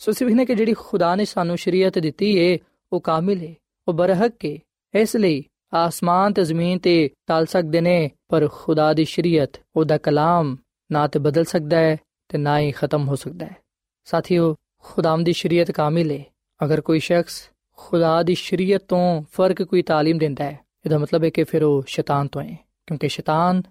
[0.00, 2.58] ਸੋ ਸਿਵਹਨੇ ਕਿ ਜਿਹੜੀ ਖੁਦਾ ਨੇ ਸਾਨੂੰ ਸ਼ਰੀਅਤ ਦਿੱਤੀ ਏ
[2.92, 3.54] ਉਹ ਕਾਮਿਲ ਏ
[3.88, 4.58] ਉਹ ਬਰਹਕ ਏ
[4.94, 5.42] ਇਸ ਲਈ
[5.74, 10.56] ਆਸਮਾਨ ਤੇ ਜ਼ਮੀਨ ਤੇ ਟਲ ਸਕਦੇ ਨੇ ਪਰ ਖੁਦਾ ਦੀ ਸ਼ਰੀਅਤ ਉਹਦਾ ਕਲਾਮ
[10.90, 11.96] ਨਾ ਤੇ ਬਦਲ ਸਕਦਾ ਹੈ
[12.30, 13.56] ਤੇ ਨਾ ਹੀ ਖਤਮ ਹੋ ਸਕਦਾ ਹੈ
[14.06, 14.54] ਸਾਥੀਓ
[14.84, 16.22] ਖੁਦਾਮ ਦੀ ਸ਼ਰੀਅਤ ਕਾਮਿਲ ਏ
[16.60, 17.42] ਅਗਰ ਕੋਈ ਸ਼ਖਸ
[17.78, 21.82] ਖੁਦਾ ਦੀ ਸ਼ਰੀਅਤ ਤੋਂ ਫਰਕ ਕੋਈ تعلیم ਦਿੰਦਾ ਹੈ ਇਹਦਾ ਮਤਲਬ ਹੈ ਕਿ ਫਿਰ ਉਹ
[21.86, 23.62] ਸ਼ੈਤਾਨ ਤੋਂ ਹੈ ਕਿਉਂਕਿ ਸ਼ੈਤਾਨ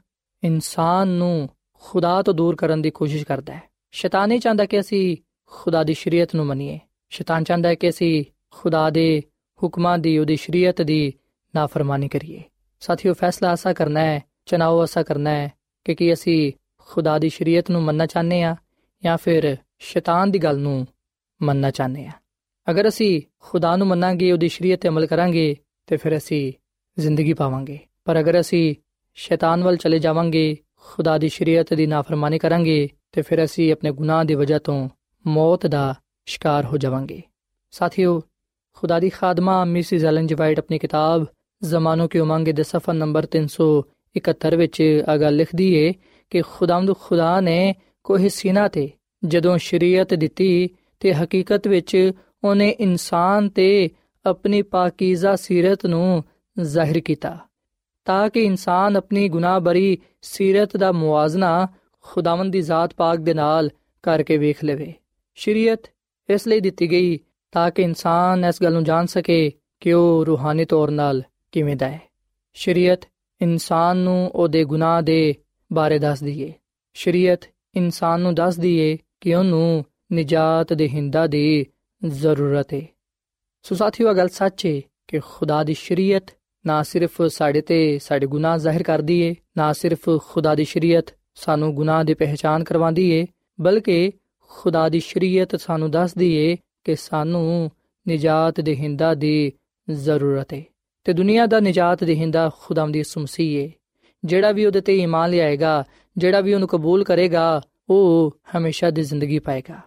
[0.45, 5.17] ਇਨਸਾਨ ਨੂੰ ਖੁਦਾ ਤੋਂ ਦੂਰ ਕਰਨ ਦੀ ਕੋਸ਼ਿਸ਼ ਕਰਦਾ ਹੈ। ਸ਼ੈਤਾਨ ਨਹੀਂ ਚਾਹੁੰਦਾ ਕਿ ਅਸੀਂ
[5.47, 6.79] ਖੁਦਾ ਦੀ ਸ਼ਰੀਅਤ ਨੂੰ ਮੰਨੀਏ।
[7.11, 9.23] ਸ਼ੈਤਾਨ ਚਾਹੁੰਦਾ ਹੈ ਕਿ ਅਸੀਂ ਖੁਦਾ ਦੇ
[9.63, 11.13] ਹੁਕਮਾਂ ਦੀ, ਉਹਦੀ ਸ਼ਰੀਅਤ ਦੀ
[11.55, 12.43] ਨਾਫਰਮਾਨੀ ਕਰੀਏ।
[12.81, 15.53] ਸਾਥੀਓ, ਫੈਸਲਾ ਐਸਾ ਕਰਨਾ ਹੈ ਚਨਾਓ ਐਸਾ ਕਰਨਾ ਹੈ
[15.85, 18.57] ਕਿ ਕੀ ਅਸੀਂ ਖੁਦਾ ਦੀ ਸ਼ਰੀਅਤ ਨੂੰ ਮੰਨਣਾ ਚਾਹੁੰਦੇ ਆ
[19.05, 20.87] ਜਾਂ ਫਿਰ ਸ਼ੈਤਾਨ ਦੀ ਗੱਲ ਨੂੰ
[21.43, 22.11] ਮੰਨਣਾ ਚਾਹੁੰਦੇ ਆ
[22.71, 26.53] ਅਗਰ ਅਸੀਂ ਖੁਦਾ ਨੂੰ ਮੰਨਾਂਗੇ, ਉਹਦੀ ਸ਼ਰੀਅਤ ਤੇ ਅਮਲ ਕਰਾਂਗੇ, ਤੇ ਫਿਰ ਅਸੀਂ
[26.99, 28.75] ਜ਼ਿੰਦਗੀ ਪਾਵਾਂਗੇ। ਪਰ ਅਗਰ ਅਸੀਂ
[29.15, 34.25] ਸ਼ੈਤਾਨ ਵੱਲ ਚਲੇ ਜਾਵਾਂਗੇ, ਖੁਦਾ ਦੀ ਸ਼ਰੀਅਤ ਦੀ ਨਾਫਰਮਾਨੀ ਕਰਾਂਗੇ ਤੇ ਫਿਰ ਅਸੀਂ ਆਪਣੇ ਗੁਨਾਹ
[34.25, 34.89] ਦੀ ਵਜ੍ਹਾ ਤੋਂ
[35.27, 35.95] ਮੌਤ ਦਾ
[36.27, 37.23] ਸ਼ਿਕਾਰ ਹੋ ਜਾਵਾਂਗੇ।
[37.71, 38.23] ਸਾਥੀਓ,
[38.73, 41.27] ਖੁਦਾ ਦੀ ਖਾਦਮਾ ਮਿਸਿਸ ਐਲਨ ਜੀ ਵਾਈਟ ਆਪਣੀ ਕਿਤਾਬ
[41.63, 45.93] ਜ਼ਮਾਨੋ ਕੀ ਉਮੰਗ ਦੇ ਸਫਾ ਨੰਬਰ 371 ਵਿੱਚ ਆ ਲਿਖਦੀ ਏ
[46.31, 48.91] ਕਿ ਖੁਦਾਵੰਦ ਖੁਦਾ ਨੇ ਕੋਈ ਸੀਨਾ ਤੇ
[49.25, 50.71] ਜਦੋਂ ਸ਼ਰੀਅਤ ਦਿੱਤੀ
[51.01, 52.13] ਤੇ ਹਕੀਕਤ ਵਿੱਚ
[52.45, 53.91] ਉਹਨੇ ਇਨਸਾਨ ਤੇ
[54.27, 56.25] ਆਪਣੀ ਪਾਕੀਜ਼ਾ ਸੀਰਤ ਨੂੰ
[56.61, 57.39] ਜ਼ਾਹਿਰ ਕੀਤਾ।
[58.05, 61.69] ਤਾਂ ਕਿ ਇਨਸਾਨ ਆਪਣੀ ਗੁਨਾਹ ਬਰੀ ਸੀਰਤ ਦਾ ਮੁਆਜ਼ਨਾ
[62.01, 63.71] ਖੁਦਾਵੰਦ ਦੀ ਜ਼ਾਤ ਪਾਕ ਦੇ ਨਾਲ
[64.03, 64.95] ਕਰਕੇ ਵੇਖ ਲਵੇ।
[65.35, 65.81] ਸ਼ਰੀਅਤ
[66.31, 67.19] ਇਸ ਲਈ ਦਿੱਤੀ ਗਈ
[67.53, 71.89] ਤਾਂ ਕਿ ਇਨਸਾਨ ਇਸ ਗੱਲ ਨੂੰ ਜਾਣ ਸਕੇ ਕਿ ਉਹ ਰੂਹਾਨੀ ਤੌਰ 'ਤੇ ਕਿਵੇਂ ਦਾ
[71.89, 72.01] ਹੈ।
[72.55, 73.01] ਸ਼ਰੀਅਤ
[73.43, 75.35] ਇਨਸਾਨ ਨੂੰ ਉਹਦੇ ਗੁਨਾਹ ਦੇ
[75.73, 76.53] ਬਾਰੇ ਦੱਸਦੀ ਏ
[76.95, 77.41] ਸ਼ਰੀਅਤ
[77.75, 81.67] ਇਨਸਾਨ ਨੂੰ ਦੱਸਦੀ ਏ ਕਿ ਉਹਨੂੰ ਨਜਾਤ ਦੇ ਹਿੰਦਾ ਦੀ
[82.05, 82.83] ਜ਼ਰੂਰਤ ਹੈ
[83.63, 86.25] ਸੋ ਸਾਥੀਓ ਗੱਲ ਸੱਚ ਹੈ ਕਿ ਖੁਦਾ ਦੀ ਸ਼ਰੀਅਤ
[86.67, 91.75] ਨਾ ਸਿਰਫ ਸਾਡੇ ਤੇ ਸਾਡੇ ਗੁਨਾਹ ਜ਼ਾਹਿਰ ਕਰਦੀ ਏ, ਨਾ ਸਿਰਫ ਖੁਦਾ ਦੀ ਸ਼ਰੀਅਤ ਸਾਨੂੰ
[91.75, 93.27] ਗੁਨਾਹ ਦੀ ਪਹਿਚਾਨ ਕਰਵਾਉਂਦੀ ਏ,
[93.61, 94.13] ਬਲਕਿ
[94.51, 97.71] ਖੁਦਾ ਦੀ ਸ਼ਰੀਅਤ ਸਾਨੂੰ ਦੱਸਦੀ ਏ ਕਿ ਸਾਨੂੰ
[98.09, 99.53] ਨਜਾਤ ਦੇ ਹਿੰਦਾ ਦੀ
[99.91, 100.63] ਜ਼ਰੂਰਤ ਹੈ
[101.05, 103.73] ਤੇ ਦੁਨੀਆ ਦਾ ਨਜਾਤ ਦੇ ਹਿੰਦਾ ਖੁਦਾਮ ਦੀ ਸੁਮਸੀ ਏ।
[104.25, 105.85] ਜਿਹੜਾ ਵੀ ਉਹਦੇ ਤੇ ਈਮਾਨ ਲਿਆਏਗਾ,
[106.17, 109.81] ਜਿਹੜਾ ਵੀ ਉਹਨੂੰ ਕਬੂਲ ਕਰੇਗਾ, ਉਹ ਹਮੇਸ਼ਾ ਦੀ ਜ਼ਿੰਦਗੀ ਪਾਏਗਾ।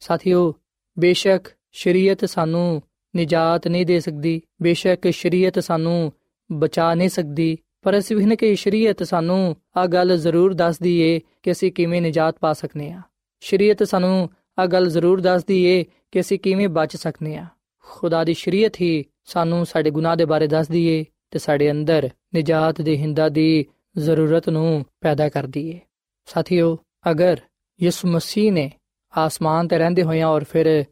[0.00, 0.54] ਸਾਥੀਓ,
[0.98, 2.82] ਬੇਸ਼ੱਕ ਸ਼ਰੀਅਤ ਸਾਨੂੰ
[3.16, 6.12] ਨਜਾਤ ਨਹੀਂ ਦੇ ਸਕਦੀ। ਬੇਸ਼ੱਕ ਸ਼ਰੀਅਤ ਸਾਨੂੰ
[6.52, 11.52] ਬਚਾ ਨਹੀਂ ਸਕਦੀ। ਪਰ ਅਸੀਂ ਵੀ ਕਿ ਸ਼ਰੀਅਤ ਸਾਨੂੰ ਆ ਗੱਲ ਜ਼ਰੂਰ ਦੱਸਦੀ ਏ ਕਿ
[11.52, 13.00] ਅਸੀਂ ਕਿਵੇਂ ਨਜਾਤ ਪਾ ਸਕਨੇ ਆ।
[13.40, 17.46] ਸ਼ਰੀਅਤ ਸਾਨੂੰ ਆ ਗੱਲ ਜ਼ਰੂਰ ਦੱਸਦੀ ਏ ਕਿ ਅਸੀਂ ਕਿਵੇਂ ਬਚ ਸਕਨੇ ਆ।
[17.82, 22.80] ਖੁਦਾ ਦੀ ਸ਼ਰੀਅਤ ਹੀ ਸਾਨੂੰ ਸਾਡੇ ਗੁਨਾਹ ਦੇ ਬਾਰੇ ਦੱਸਦੀ ਏ ਤੇ ਸਾਡੇ ਅੰਦਰ ਨਜਾਤ
[22.80, 23.66] ਦੇ ਹਿੰਦਾ ਦੀ
[23.98, 25.80] ਜ਼ਰੂਰਤ ਨੂੰ ਪੈਦਾ ਕਰਦੀ ਏ।
[26.26, 26.78] ਸਾਥੀਓ,
[27.10, 27.40] ਅਗਰ
[27.82, 28.72] ਯਿਸੂ ਮਸੀਹ ਨੇ
[29.18, 30.84] ਆਸਮਾਨ ਤੇ ਰਹਿੰਦੇ ਹੋਇਆਂ ਔਰ ਫਿਰ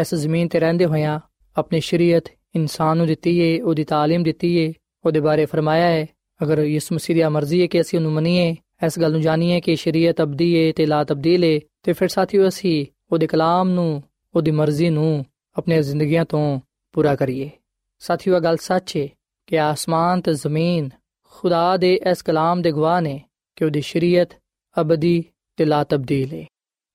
[0.00, 1.20] ਇਸ ਜ਼ਮੀਨ ਤੇ ਰਹਿੰਦੇ ਹੋਇਆਂ
[1.55, 4.73] ਆਪਣੀ ਸ਼ਰੀਅਤ ਇਨਸਾਨ ਨੂੰ ਦਿੱਤੀ ਏ ਉਹਦੀ تعلیم ਦਿੱਤੀ ਏ
[5.05, 6.05] ਉਹਦੇ ਬਾਰੇ ਫਰਮਾਇਆ ਹੈ
[6.41, 9.75] ਅਗਰ ਯਿਸੂ ਮਸੀਹ ਦੀ ਮਰਜ਼ੀ ਹੈ ਕਿ ਅਸੀਂ ਉਹਨੂੰ ਮੰਨੀਏ ਇਸ ਗੱਲ ਨੂੰ ਜਾਣੀਏ ਕਿ
[9.75, 14.01] ਸ਼ਰੀਅਤ ਅਬਦੀ ਏ ਤੇ ਲਾ ਤਬਦੀਲ ਏ ਤੇ ਫਿਰ ਸਾਥੀਓ ਅਸੀਂ ਉਹਦੇ ਕਲਾਮ ਨੂੰ
[14.35, 16.59] ਉਹਦੀ ਮਰਜ਼ੀ ਨੂੰ ਆਪਣੀਆਂ ਜ਼ਿੰਦਗੀਆਂ ਤੋਂ
[16.95, 17.49] ਪੂਰਾ ਕਰੀਏ
[18.01, 19.07] ਸਾਥੀਓ ਇਹ ਗੱਲ ਸੱਚ ਹੈ
[19.47, 20.89] ਕਿ ਆਸਮਾਨ ਤੇ ਜ਼ਮੀਨ
[21.25, 23.19] ਖੁਦਾ ਦੇ ਇਸ ਕਲਾਮ ਦੇ ਗਵਾਹ ਨੇ
[23.57, 24.33] ਕਿ ਉਹਦੀ ਸ਼ਰੀਅਤ
[24.77, 25.23] ਅਬਦੀ
[25.57, 26.45] ਤੇ ਲਾ ਤਬਦੀਲ ਹੈ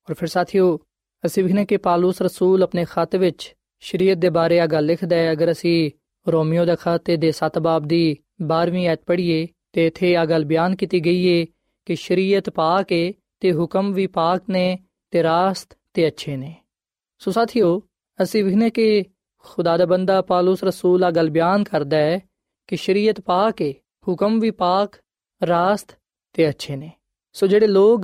[0.09, 0.79] ਔਰ ਫਿਰ ਸਾਥੀਓ
[1.25, 3.53] ਅਸੀਂ ਵਿਖਨੇ ਕਿ ਪਾਲੂਸ ਰਸੂਲ ਆਪਣੇ ਖਤ ਵਿੱਚ
[3.86, 5.91] ਸ਼ਰੀਅਤ ਦੇ ਬਾਰੇ ਆ ਗੱਲ ਲਿਖਦਾ ਹੈ, ਅਗਰ ਅਸੀਂ
[6.28, 10.76] ਰੋਮੀਓ ਦਾ ਖਤ ਦੇ 7 ਬਾਬ ਦੀ 12ਵੀਂ ਐਤ ਪੜ੍ਹੀਏ ਤੇ ਇਥੇ ਆ ਗੱਲ ਬਿਆਨ
[10.76, 11.45] ਕੀਤੀ ਗਈ ਹੈ
[11.86, 14.80] ਕਿ ਸ਼ਰੀਅਤ ਪਾਕ ਹੈ ਤੇ ਹੁਕਮ ਵੀ ਪਾਕ ਨੇ
[15.12, 16.56] ਤੇ ਰਾਸਤ ਤੇ ਅੱਛੇ ਨੇ।
[17.19, 17.82] ਸੋ ਸਾਥੀਓ,
[18.24, 19.04] ਅਸੀਂ ਵਿਖਨੇ ਕਿ
[19.38, 22.19] ਖੁਦਾ ਦਾ ਬੰਦਾ ਪਾਲੂਸ ਰਸੂਲ ਆ ਗੱਲ ਬਿਆਨ ਕਰਦਾ ਹੈ
[22.67, 23.71] ਕਿ ਸ਼ਰੀਅਤ ਪਾਕ ਹੈ
[24.08, 24.95] ਹੁਕਮ ਵੀ ਪਾਕ,
[25.48, 25.98] ਰਾਸਤ
[26.34, 26.91] ਤੇ ਅੱਛੇ ਨੇ।
[27.34, 28.02] ਸੋ ਜਿਹੜੇ ਲੋਗ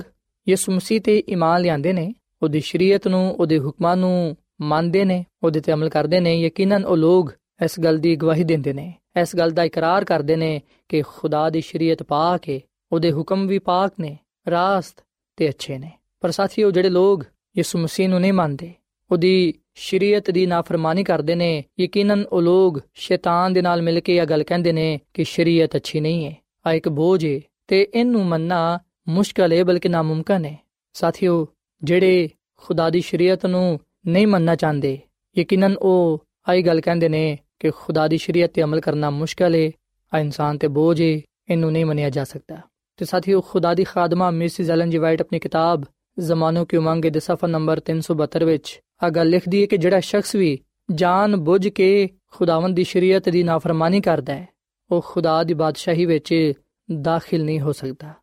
[0.48, 5.60] ਯਿਸੂ ਮਸੀਹ ਤੇ ਈਮਾਨ ਲਿਆਂਦੇ ਨੇ, ਉਹਦੀ ਸ਼ਰੀਅਤ ਨੂੰ, ਉਹਦੇ ਹੁਕਮਾਂ ਨੂੰ ਮੰਨਦੇ ਨੇ, ਉਹਦੇ
[5.60, 7.30] ਤੇ ਅਮਲ ਕਰਦੇ ਨੇ, ਯਕੀਨਨ ਉਹ ਲੋਗ
[7.64, 11.60] ਇਸ ਗੱਲ ਦੀ ਗਵਾਹੀ ਦਿੰਦੇ ਨੇ, ਇਸ ਗੱਲ ਦਾ ਇਕਰਾਰ ਕਰਦੇ ਨੇ ਕਿ ਖੁਦਾ ਦੀ
[11.60, 12.58] ਸ਼ਰੀਅਤ ਪਾਕ ਹੈ
[12.92, 14.16] ਉਹਦੇ ਹੁਕਮ ਵੀ ਪਾਕ ਨੇ,
[14.50, 15.04] ਰਾਸਤ
[15.38, 17.20] ਤੇ ਅੱਛੇ ਨੇ। ਪਰ ਸਾਥੀਓ, ਜਿਹੜੇ ਲੋਗ
[17.56, 18.72] ਯਿਸੂ ਮਸੀਹ ਨੂੰ ਨਹੀਂ ਮੰਨਦੇ,
[19.10, 24.26] ਉਹਦੀ ਸ਼ਰੀਅਤ ਦੀ ਨਾਫਰਮਾਨੀ ਕਰਦੇ ਨੇ, ਯਕੀਨਨ ਉਹ ਲੋਗ ਸ਼ੈਤਾਨ ਦੇ ਨਾਲ ਮਿਲ ਕੇ ਇਹ
[24.26, 28.78] ਗੱਲ ਕਹਿੰਦੇ ਨੇ ਕਿ ਸ਼ਰੀਅਤ ਅੱਛੀ ਨਹੀਂ ਹੈ ਆ ਇੱਕ ਬੋਝ ਹੈ ਤੇ ਇਹਨੂੰ ਮੰਨਣਾ
[29.08, 30.56] ਮੁਸ਼ਕਲ ਹੈ ਬਲਕਿ ਨਾਮੁਮਕਨ ਹੈ
[30.92, 31.46] ਸਾਥੀਓ,
[31.82, 34.98] ਜਿਹੜੇ ਖੁਦਾ ਦੀ ਸ਼ਰੀਅਤ ਨੂੰ ਨਹੀਂ ਮੰਨਣਾ ਚਾਹੁੰਦੇ।
[35.38, 39.70] ਯਕੀਨਨ ਉਹ ਆਈ ਗੱਲ ਕਹਿੰਦੇ ਨੇ ਕਿ ਖੁਦਾ ਦੀ ਸ਼ਰੀਅਤ ਤੇ ਅਮਲ ਕਰਨਾ ਮੁਸ਼ਕਲ ਹੈ
[40.14, 42.58] ਆ ਇਨਸਾਨ ਤੇ ਬੋਝ ਹੈ ਇਹਨੂੰ ਨਹੀਂ ਮੰਨਿਆ ਜਾ ਸਕਦਾ।
[42.96, 45.84] ਤੇ ਸਾਥੀਓ, ਖੁਦਾ ਦੀ ਖਾਦਮਾ ਮਿਸਿਸ ਐਲਨ ਜੀ ਵਾਈਟ ਆਪਣੀ ਕਿਤਾਬ
[46.18, 50.34] ਜ਼ਮਾਨੋ ਕੀ ਉਮੰਗ ਦੇ ਸਫਾ ਨੰਬਰ 372 ਵਿੱਚ ਆ ਗੱਲ ਲਿਖਦੀ ਹੈ ਕਿ ਜਿਹੜਾ ਸ਼ਖਸ
[50.34, 50.58] ਵੀ
[50.94, 54.48] ਜਾਣ ਬੁੱਝ ਕੇ ਖੁਦਾਵੰਦ ਦੀ ਸ਼ਰੀਅਤ ਦੀ ਨਾਫਰਮਾਨੀ ਕਰਦਾ ਹੈ
[54.90, 56.52] ਉਹ ਖੁਦਾ ਦੀ ਬਾਦਸ਼ਾਹੀ ਵਿੱਚ
[57.00, 58.14] ਦਾਖਲ ਨਹੀਂ ਹੋ ਸਕਦਾ।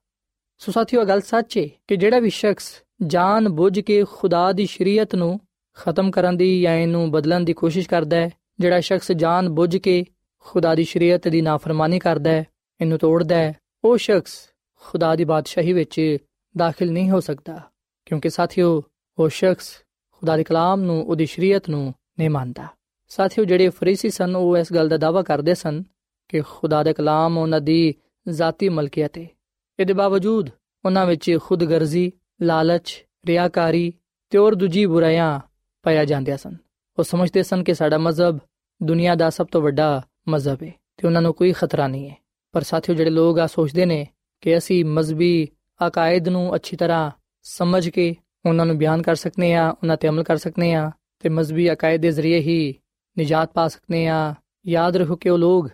[0.58, 5.16] ਸੋ ਸਾਥੀਓ ਗੱਲ ਸੱਚ ਹੈ ਕਿ ਜਿਹੜਾ ਵੀ ਸ਼ਖਸ ਜਾਣ ਬੁੱਝ ਕੇ ਖੁਦਾ ਦੀ ਸ਼ਰੀਅਤ
[5.16, 5.40] ਨੂੰ
[5.80, 10.06] ਖਤਮ ਕਰਨ ਦੀ ਜਾਂ ਇਹਨੂੰ ਬਦਲਣ ਦੀ ਕੋਸ਼ਿਸ਼ ਕਰਦਾ ਹੈ, ਜਿਹੜਾ ਸ਼ਖਸ ਜਾਣ ਬੁੱਝ ਕੇ
[10.46, 12.46] ਖੁਦਾ ਦੀ ਸ਼ਰੀਅਤ ਦੀ ਨਾਫਰਮਾਨੀ ਕਰਦਾ ਹੈ,
[12.82, 14.38] ਇਹਨੂੰ ਤੋੜਦਾ ਹੈ, ਉਹ ਸ਼ਖਸ
[14.82, 16.18] ਖੁਦਾ ਦੀ ਬਾਦਸ਼ਾਹੀ ਵਿੱਚ
[16.58, 17.60] ਦਾਖਲ ਨਹੀਂ ਹੋ ਸਕਦਾ,
[18.06, 18.82] ਕਿਉਂਕਿ ਸਾਥੀਓ,
[19.18, 19.72] ਉਹ ਸ਼ਖਸ
[20.12, 22.68] ਖੁਦਾ ਦੇ ਕਲਾਮ ਨੂੰ, ਉਹਦੀ ਸ਼ਰੀਅਤ ਨੂੰ ਨਹੀਂ ਮੰਨਦਾ।
[23.12, 25.84] ਸਾਥੀਓ, ਜਿਹੜੇ ਫਰੀਸੀ ਸਨ, ਉਹ ਇਸ ਗੱਲ ਦਾ ਦਾਵਾ ਕਰਦੇ ਸਨ
[26.30, 27.94] ਕਿ ਖੁਦਾ ਦੇ ਕਲਾਮ ਉਹਨਾਂ ਦੀ
[28.26, 29.28] ਜ਼ਾਤੀ ਮਲਕੀਅਤ ਹੈ
[29.80, 30.50] ਇਹਦੇ ਬਾਵਜੂਦ
[30.86, 32.12] ਉਹਨਾਂ ਵਿੱਚ ਖੁਦਗਰਜ਼ੀ,
[32.42, 33.94] ਲਾਲਚ, ਰਿਆਕਾਰੀ
[34.32, 35.40] ਤੇ ਹੋਰ ਦੂਜੀ ਬੁਰਾਈਆਂ
[35.84, 36.56] ਪਾਇਆ ਜਾਂਦੀਆਂ ਸਨ।
[37.00, 38.40] ਉਹ ਸਮਝਦੇ ਸਨ ਕਿ ਸਾਡਾ ਮਜ਼ਹਬ
[38.84, 42.16] ਦੁਨੀਆ ਦਾ ਸਭ ਤੋਂ ਵੱਡਾ ਮਜ਼ਹਬ ਹੈ ਤੇ ਉਹਨਾਂ ਨੂੰ ਕੋਈ ਖਤਰਾ ਨਹੀਂ ਹੈ
[42.52, 44.08] ਪਰ ਸਾਥੀਓ, ਜਿਹੜੇ ਲੋਕ ਆ ਸੋਚਦੇ ਨੇ
[44.42, 45.48] ਕਿ ਅਸੀਂ ਮਜ਼ਬੀ
[45.88, 47.12] ਅਕਾਇਦ ਨੂੰ ਅੱਛੀ ਤਰ੍ਹਾਂ
[47.44, 48.16] ਸਮਝ ਕੇ
[48.46, 52.02] ਉਹਨਾਂ ਨੂੰ ਬਿਆਨ ਕਰ ਸਕਨੇ ਆ, ਉਹਨਾਂ ਤੇ ਅਮਲ ਕਰ ਸਕਨੇ ਆ ਤੇ ਮਜ਼ਬੀ ਅਕਾਇਦ
[52.02, 52.76] ਦੇ ਜ਼ਰੀਏ ਹੀ
[53.18, 54.36] ਨਿਜਾਤ ਪਾ ਸਕਨੇ ਆ,
[54.68, 55.70] ਯਾਦ ਰੱਖੋ ਕਿ ਉਹ ਲੋਕ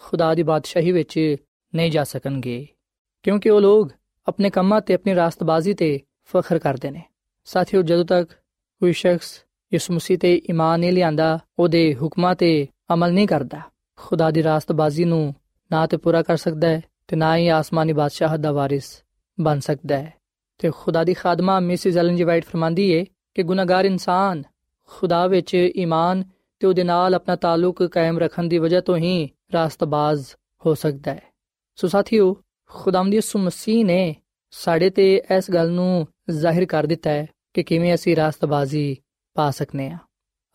[0.00, 1.36] ਖੁਦਾ ਦੀ ਬਾਦਸ਼ਾਹੀ ਵਿੱਚ
[1.74, 2.68] ਨਹੀਂ ਜਾ ਸਕਣਗੇ।
[3.22, 3.92] ਕਿਉਂਕਿ ਉਹ ਲੋਕ
[4.28, 7.02] ਆਪਣੇ ਕੰਮਾਂ ਤੇ, ਆਪਣੀ ਰਾਸਤਬਾਜ਼ੀ ਤੇ ਫਖਰ ਕਰਦੇ ਨੇ।
[7.44, 8.30] ਸਾਥੀਓ, ਜਦੋਂ ਤੱਕ
[8.80, 13.60] ਕੋਈ ਸ਼ਖਸ ਇਸ ਮਸੀਹ ਤੇ ਈਮਾਨ ਨਹੀਂ ਲਿਆਂਦਾ, ਉਹਦੇ ਹੁਕਮਾਂ ਤੇ ਅਮਲ ਨਹੀਂ ਕਰਦਾ।
[13.96, 15.34] ਖੁਦਾ ਦੀ ਰਾਸਤਬਾਜ਼ੀ ਨੂੰ
[15.72, 19.02] ਨਾ ਤੇ ਪੂਰਾ ਕਰ ਸਕਦਾ ਹੈ ਤੇ ਨਾ ਹੀ ਆਸਮਾਨੀ ਬਾਦਸ਼ਾਹ ਦਾ ਵਾਰਿਸ
[19.40, 20.12] ਬਣ ਸਕਦਾ ਹੈ।
[20.58, 23.04] ਤੇ ਖੁਦਾ ਦੀ ਖਾਦਮਾ ਮਿਸਿਸ ਐਲਨ ਜੀ ਵਾਈਟ ਫਰਮਾਂਦੀ ਏ
[23.34, 24.42] ਕਿ ਗੁਨਾਹਗਾਰ ਇਨਸਾਨ
[24.86, 26.24] ਖੁਦਾ ਵਿੱਚ ਈਮਾਨ
[26.60, 30.26] ਤੇ ਉਹਦੇ ਨਾਲ ਆਪਣਾ ਤਾਲੁਕ ਕਾਇਮ ਰੱਖਣ ਦੀ ਵਜ੍ਹਾ ਤੋਂ ਹੀ ਰਾਸਤਬਾਜ਼
[30.66, 31.22] ਹੋ ਸਕਦਾ ਹੈ।
[31.76, 32.36] ਸੋ ਸਾਥੀਓ
[32.68, 34.16] ਖੁਦਾਮ ਦੀ ਯਿਸੂ ਮਸੀਹ ਨੇ
[34.50, 38.96] ਸਾਡੇ ਤੇ ਇਸ ਗੱਲ ਨੂੰ ਜ਼ਾਹਿਰ ਕਰ ਦਿੱਤਾ ਹੈ ਕਿ ਕਿਵੇਂ ਅਸੀਂ ਰਾਸਤਬਾਜ਼ੀ
[39.38, 39.98] ਪਾ ਸਕਨੇ ਆ।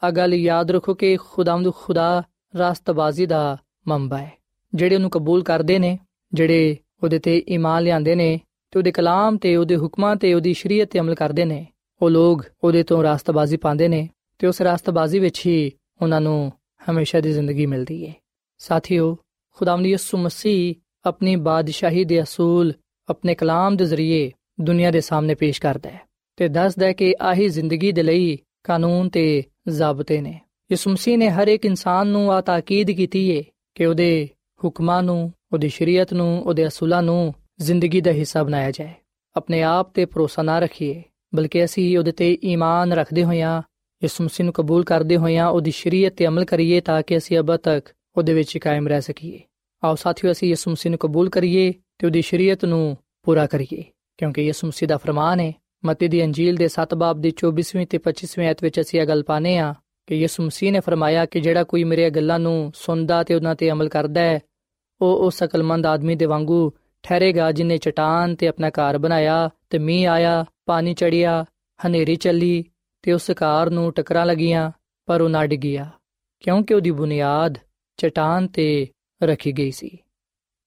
[0.04, 2.24] ਆ ਗੱਲ ਯਾਦ ਰੱਖੋ ਕਿ ਖੁਦਾਮਦ ਖੁਦਾ
[2.58, 4.32] ਰਾਸਤਬਾਜ਼ੀ ਦਾ ਮੰਬਾ ਹੈ।
[4.74, 6.00] ਜਿਹੜੇ ਉਹਨੂੰ ਕਬੂਲ ਕਰਦੇ ਨੇ,
[6.34, 8.42] ਜਿਹੜੇ ਉਹਦੇ ਤੇ ਈਮਾਨ ਲਿਆਂਦੇ ਨੇ
[8.72, 11.68] ਤੇ ਉਹਦੇ ਕਲਾਮ ਤੇ, ਉਹਦੇ ਹੁਕਮਾਂ ਤੇ, ਉਹਦੀ ਸ਼ਰੀਅਤ ਤੇ ਅਮਲ ਕਰਦੇ ਨੇ,
[12.02, 16.52] ਉਹ ਲੋਕ ਉਹਦੇ ਤੋਂ ਰਾਸਤਬਾਜ਼ੀ ਪਾਉਂਦੇ ਨੇ ਤੇ ਉਸ ਰਾਸਤਬਾਜ਼ੀ ਵਿੱਚ ਹੀ ਉਹਨਾਂ ਨੂੰ
[16.90, 18.14] ਹਮੇਸ਼ਾ ਦੀ ਜ਼ਿੰਦਗੀ ਮਿਲਦੀ ਹੈ
[18.58, 19.18] ਸਾਥੀਓ,
[19.52, 22.74] ਖੁਦਾਵੰਦ ਯਿਸੂ ਮਸੀਹ ਆਪਣੀ ਬਾਦਸ਼ਾਹੀ ਦੇ ਅਸੂਲ,
[23.10, 26.02] ਆਪਣੇ ਕਲਾਮ ਦੇ ਜ਼ਰੀਏ ਦੁਨੀਆ ਦੇ ਸਾਹਮਣੇ ਪੇਸ਼ ਕਰਦਾ ਹੈ
[26.36, 30.40] ਤੇ ਦੱਸਦਾ ਹੈ ਕਿ ਆਹੀ ਜ਼ਿੰਦਗੀ ਦੇ ਲਈ ਕਾਨੂੰਨ ਤੇ ਜ਼ਾਬਤੇ ਨੇ।
[30.72, 33.44] ਯਿਸੂ ਮਸੀਹ ਨੇ ਹਰ ਇੱਕ ਇਨਸਾਨ ਨੂੰ ਆ ਤਾਕੀਦ ਕੀਤੀ ਹੈ
[33.76, 34.30] ਕਿ ਉਹਦੇ
[34.64, 38.94] ਹੁਕਮਾਂ ਨੂੰ, ਉਹਦੀ ਸ਼ਰੀਅਤ ਨੂੰ, ਉਹਦੇ ਅਸੂਲਾਂ ਨੂੰ ਜ਼ਿੰਦਗੀ ਦਾ ਹਿੱਸਾ ਬਣਾਇਆ ਜਾਏ।
[39.36, 41.04] ਆਪਣੇ ਆਪ ਤੇ ਭਰੋਸਾ ਨਾ ਰੱਖੀਏ,
[41.36, 43.62] ਬਲਕਿ ਅਸੀਂ ਉਹਦੇ ਤੇ ਈਮਾਨ ਰੱਖਦੇ ਹੋਇਆਂ,
[44.04, 47.56] ਯਿਸੂ ਮਸੀਹ ਨੂੰ ਕਬੂਲ ਕਰਦੇ ਹੋਇਆਂ ਉਹਦੀ ਸ਼ਰੀਅਤ ਤੇ ਅਮਲ ਕਰੀਏ ਤਾਂ ਕਿ ਅਸੀਂ ਅਬ
[47.56, 49.40] ਤੱਕ ਉਹਦੇ ਵਿੱਚ ਕਾਇਮ ਰਹਿ ਸਕੀਏ।
[49.84, 53.84] ਆਓ ਸਾਥੀਓ, ਅਸੀਂ ਯਿਸੂ ਮਸੀਹ ਨੂੰ ਕਬੂਲ ਕਰੀਏ ਤੇ ਉਹਦੀ ਸ਼ਰੀਅਤ ਨੂੰ ਪੂਰਾ ਕਰੀਏ,
[54.18, 55.54] ਕਿਉਂਕਿ ਯਿਸੂ ਮਸੀਹ ਦਾ ਫਰਮਾਨ ਹੈ
[55.86, 59.24] ਮਤੀ ਦੀ ਅੰਜੀਲ ਦੇ 7 ਬਾਬ ਦੀ 24ਵੀਂ ਤੇ 25ਵੀਂ ਆਇਤ ਵਿੱਚ ਅਸੀਂ ਇਹ ਗੱਲ
[59.24, 59.74] ਪਾਨੇ ਆ
[60.08, 63.72] ਕਿ ਯਿਸੂ ਮਸੀਹ ਨੇ ਫਰਮਾਇਆ ਕਿ ਜਿਹੜਾ ਕੋਈ ਮੇਰੇ ਗੱਲਾਂ ਨੂੰ ਸੁਣਦਾ ਤੇ ਉਹਨਾਂ ਤੇ
[63.72, 64.40] ਅਮਲ ਕਰਦਾ ਹੈ,
[65.02, 66.72] ਉਹ ਉਸ ਅਕਲਮੰਦ ਆਦਮੀ ਦੇ ਵਾਂਗੂ
[67.04, 71.44] ਠਹਿਰੇਗਾ ਜਿਨੇ ਚਟਾਨ ਤੇ ਆਪਣਾ ਘਰ ਬਣਾਇਆ ਤੇ ਮੀਂਹ ਆਇਆ, ਪਾਣੀ ਚੜਿਆ
[71.80, 72.64] ਹਨੇਰੀ ਚੱਲੀ
[73.04, 74.72] ਤੇ ਉਸ ਕਾਰ ਨੂੰ ਟਕਰਾਂ ਲੱਗੀਆਂ,
[75.08, 75.90] ਪਰ ਉਹ ਨਾ ਡਿੱਗਿਆ,
[76.44, 77.58] ਕਿਉਂਕਿ ਉਹਦੀ ਬੁਨਿਆਦ
[78.00, 78.88] ਚਟਾਨ ਤੇ
[79.22, 79.98] ਰੱਖੀ ਗਈ ਸੀ।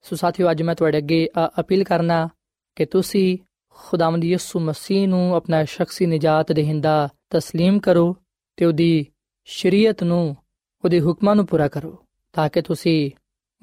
[0.05, 1.29] ਸੋ ਸਾਥੀਓ, ਅੱਜ ਮੈਂ ਤੁਹਾਡੇ ਅੱਗੇ
[1.61, 2.29] ਅਪੀਲ ਕਰਨਾ
[2.77, 3.39] ਕਿ ਤੁਸੀਂ
[3.79, 8.17] ਖੁਦਾਵੰਦ ਯਿਸੂ ਮਸੀਹ ਨੂੰ ਆਪਣਾ ਸ਼ਖਸੀ ਨਜਾਤ ਦੇਹਿੰਦਾ تسلیم ਕਰੋ
[8.57, 9.07] ਤੇ ਉਹਦੀ
[9.45, 10.37] ਸ਼ਰੀਅਤ ਨੂੰ
[10.85, 13.11] ਉਹਦੇ ਹੁਕਮਾਂ ਨੂੰ ਪੂਰਾ ਕਰੋ, ਤਾਂ ਕਿ ਤੁਸੀਂ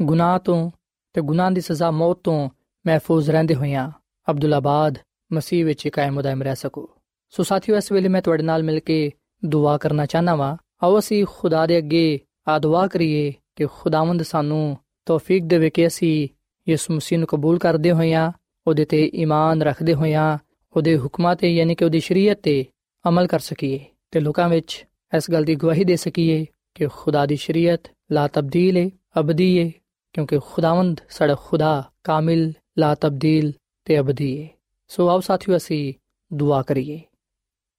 [0.02, 0.71] ਗੁਨਾਹ ਤੋਂ
[1.13, 2.49] ਤੇ ਗੁਨਾਹ ਦੀ ਸਜ਼ਾ ਮੌਤ ਤੋਂ
[2.88, 3.91] ਮਹਿਫੂਜ਼ ਰਹਿੰਦੇ ਹੋਇਆ
[4.32, 4.99] ਅਬਦੁੱਲਾਬਾਦ
[5.34, 6.89] ਮਸੀਹ ਵਿੱਚ ਕਾਇਮ ਦائم ਰਹਿ ਸਕੋ।
[7.30, 9.12] ਸੋ ਸਾਥੀਓ, ਇਸ ਵੇਲੇ ਮੈਂ ਤੁਹਾਡੇ ਨਾਲ ਮਿਲ ਕੇ
[9.45, 14.78] ਦੁਆ ਕਰਨਾ ਚਾਹਨਾ ਵਾਂ। ਆਓ ਅਸੀਂ ਖੁਦਾ ਦੇ ਅੱਗੇ ਆ ਦੁਆ ਕਰੀਏ ਕਿ ਖੁਦਾਵੰਦ ਸਾਨੂੰ
[15.06, 16.28] ਤੌਫੀਕ ਦੇਵੇ ਕਿ ਅਸੀਂ
[16.69, 18.32] ਯਿਸੂ ਮਸੀਹ ਨੂੰ ਕਬੂਲ ਕਰਦੇ ਹੋਈਆਂ
[18.67, 20.38] ਉਹਦੇ ਤੇ ਈਮਾਨ ਰੱਖਦੇ ਹੋਇਆਂ
[20.76, 22.65] ਉਹਦੇ ਹੁਕਮਾਂ ਤੇ ਯਾਨੀ ਕਿ ਉਹਦੀ ਸ਼ਰੀਅਤ ਤੇ
[23.10, 24.86] ਅਮਲ ਕਰ ਸਕੀਏ ਤੇ ਲੋਕਾਂ ਵਿੱਚ
[25.17, 26.45] ਇਸ ਗੱਲ ਦੀ ਗਵਾਹੀ ਦੇ ਸਕੀਏ
[26.76, 29.71] ਕਿ ਖੁਦਾ ਦੀ ਸ਼ਰੀਅਤ ਲਾ ਤਬਦੀਲ ਹੈ ਅਬਦੀ ਹੈ
[30.13, 33.54] ਕਿਉਂਕਿ ਖੁਦਾਵੰਦ ਸਾਡਾ ਖੁਦਾ ਕਾਮਿਲ ਲਾ ਤਬਦੀਲ
[33.86, 34.49] ਤੇ ਅਬਦੀ ਹੈ
[34.88, 35.93] ਸੋ ਆਓ ਸਾਥੀਓ ਅਸੀਂ
[36.34, 37.02] ਦੁਆ ਕਰੀਏ।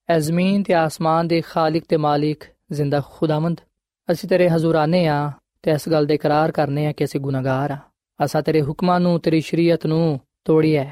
[0.09, 3.61] ਐ ਜ਼ਮੀਨ ਤੇ ਆਸਮਾਨ ਦੇ ਖਾਲਕ ਤੇ ਮਾਲਿਕ ਜ਼ਿੰਦਾ ਖੁਦਾਵੰਦ।
[4.13, 7.71] ਅਸੀਂ ਤੇਰੇ ਹਜ਼ੂਰ ਆਨੇ ਆ ਤੇ ਇਸ ਗੱਲ ਦੇ ਇਕਰਾਰ ਕਰਨੇ ਆ ਕਿ ਅਸੀਂ ਗੁਨਾਹਗਾਰ
[7.71, 7.79] ਆ।
[8.25, 10.86] ਅਸਾਂ ਤੇਰੇ ਹੁਕਮਾਂ ਨੂੰ, ਤੇਰੀ ਸ਼ਰੀਅਤ ਨੂੰ ਤੋੜਿਆ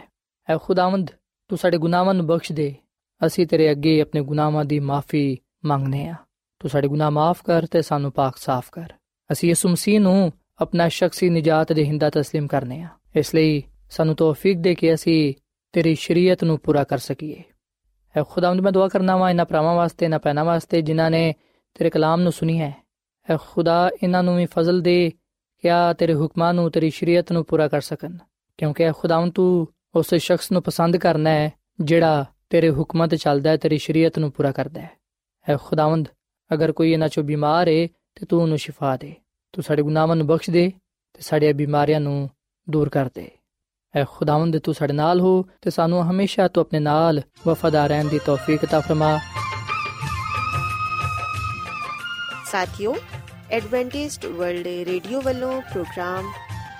[0.48, 1.10] ਐ ਖੁਦਾਵੰਦ
[1.50, 2.74] ਤੂੰ ਸਾਡੇ ਗੁਨਾਹਾਂ ਨੂੰ ਬਖਸ਼ ਦੇ
[3.22, 6.16] ਅਸੀਂ ਤੇਰੇ ਅੱਗੇ ਆਪਣੇ ਗੁਨਾਹਾਂ ਦੀ ਮਾਫੀ ਮੰਗਨੇ ਆ
[6.62, 8.94] ਤੂੰ ਸਾਡੇ ਗੁਨਾਹ ਮਾਫ ਕਰ ਤੇ ਸਾਨੂੰ ਪਾਕ ਸਾਫ਼ ਕਰ
[9.30, 14.16] ਅਸੀਂ ਯਿਸੂ ਮਸੀਹ ਨੂੰ ਆਪਣਾ ਸ਼ਖਸੀ ਨਜਾਤ ਦੇ ਹਿੰਦਾ تسلیم ਕਰਨੇ ਆ ਇਸ ਲਈ ਸਾਨੂੰ
[14.16, 15.34] ਤੌਫੀਕ ਦੇ ਕਿ ਅਸੀਂ
[15.74, 17.44] ਤੇਰੀ ਸ਼ਰੀਅਤ ਨੂੰ ਪੂਰਾ ਕਰ ਸਕੀਏ
[18.16, 21.34] ਐ ਖੁਦਾਵੰਦ ਮੈਂ ਦੁਆ ਕਰਨਾ ਵਾ ਇਹਨਾਂ ਭਰਾਵਾਂ ਵਾਸਤੇ ਨਾ ਪੈਣਾ ਵਾਸਤੇ ਜਿਨ੍ਹਾਂ ਨੇ
[21.76, 22.74] ਤੇਰੇ ਕਲਾਮ ਨੂੰ ਸੁਣੀ ਹੈ
[23.28, 25.12] ਐ ਖੁਦਾ ਇਹਨਾਂ ਨੂੰ ਵੀ ਫਜ਼ਲ ਦੇ
[25.64, 28.18] ਕਿ ਆ ਤੇਰੇ ਹੁਕਮਾਂ ਨੂੰ ਤੇਰੀ ਸ਼ਰੀਅਤ ਨੂੰ ਪੂਰਾ ਕਰ ਸਕਣ
[28.60, 33.50] ਕਿਉਂਕਿ ਐ ਖੁਦਾਵੰਦ ਤੂੰ ਉਸ ਸ਼ਖਸ ਨੂੰ ਪਸੰਦ ਕਰਨਾ ਹੈ ਜਿਹੜਾ ਤੇਰੇ ਹੁਕਮਾਂ ਤੇ ਚੱਲਦਾ
[33.50, 34.90] ਹੈ ਤੇਰੀ ਸ਼ਰੀਅਤ ਨੂੰ ਪੂਰਾ ਕਰਦਾ ਹੈ
[35.48, 36.08] ਐ ਖੁਦਾਵੰਦ
[36.52, 39.14] ਅਗਰ ਕੋਈ ਇਹਨਾਂ ਚੋਂ ਬਿਮਾਰ ਹੈ ਤੇ ਤੂੰ ਉਹਨੂੰ ਸ਼ਿਫਾ ਦੇ
[39.54, 40.70] ਤੂੰ ਸਾਡੇ ਗੁਨਾਹਾਂ ਨੂੰ ਬਖਸ਼ ਦੇ
[41.16, 42.30] ਤੇ ਸਾਡੀਆਂ ਬਿਮਾਰੀਆਂ ਨੂੰ
[42.68, 43.30] ਦੂਰ ਕਰ ਦੇ
[43.94, 48.20] ਐ ਖੁਦਾਵੰਦ ਤੂੰ ਸਾਡੇ ਨਾਲ ਹੋ ਤੇ ਸਾਨੂੰ ਹਮੇਸ਼ਾ ਤੂੰ ਆਪਣੇ ਨਾਲ ਵਫਾਦਾਰ ਰਹਿਣ ਦੀ
[48.26, 49.18] ਤੌਫੀਕ عطا ਫਰਮਾ
[52.52, 52.96] ਸਾਥਿਓ
[53.52, 56.32] ਐਡਵੈਂਟਿਸਟ ਵਰਲਡ ਰੇਡੀਓ ਵੱਲੋਂ ਪ੍ਰੋਗਰਾਮ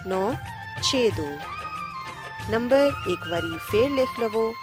[0.00, 1.38] 009017676962
[2.50, 4.54] ਨੰਬਰ ਇੱਕ ਵਾਰੀ ਫੇਰ ਲਿਖ ਲਵੋ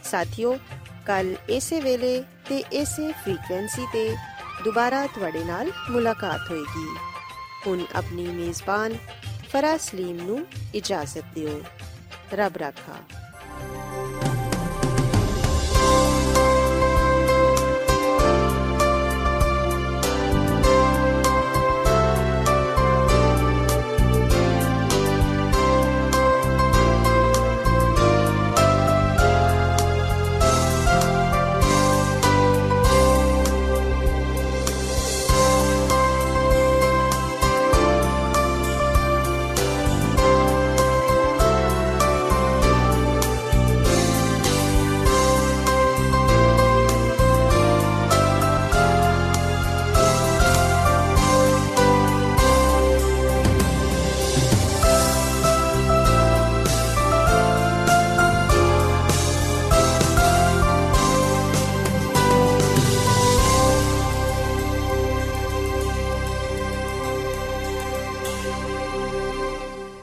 [0.03, 0.57] ਸਾਥਿਓ
[1.07, 4.17] ਕੱਲ ਇਸੇ ਵੇਲੇ ਤੇ ਇਸੇ ਫ੍ਰੀਕਵੈਂਸੀ ਤੇ
[4.63, 6.87] ਦੁਬਾਰਾ ਤੁਹਾਡੇ ਨਾਲ ਮੁਲਾਕਾਤ ਹੋਏਗੀ
[7.67, 8.97] ਹੁਣ ਆਪਣੀ ਮੇਜ਼ਬਾਨ
[9.49, 11.61] ਫਰਾਜ਼ ਸਲੀਮ ਨੂੰ ਇਜਾਜ਼ਤ ਦਿਓ
[12.33, 12.99] ਰੱਬ ਰਾਖਾ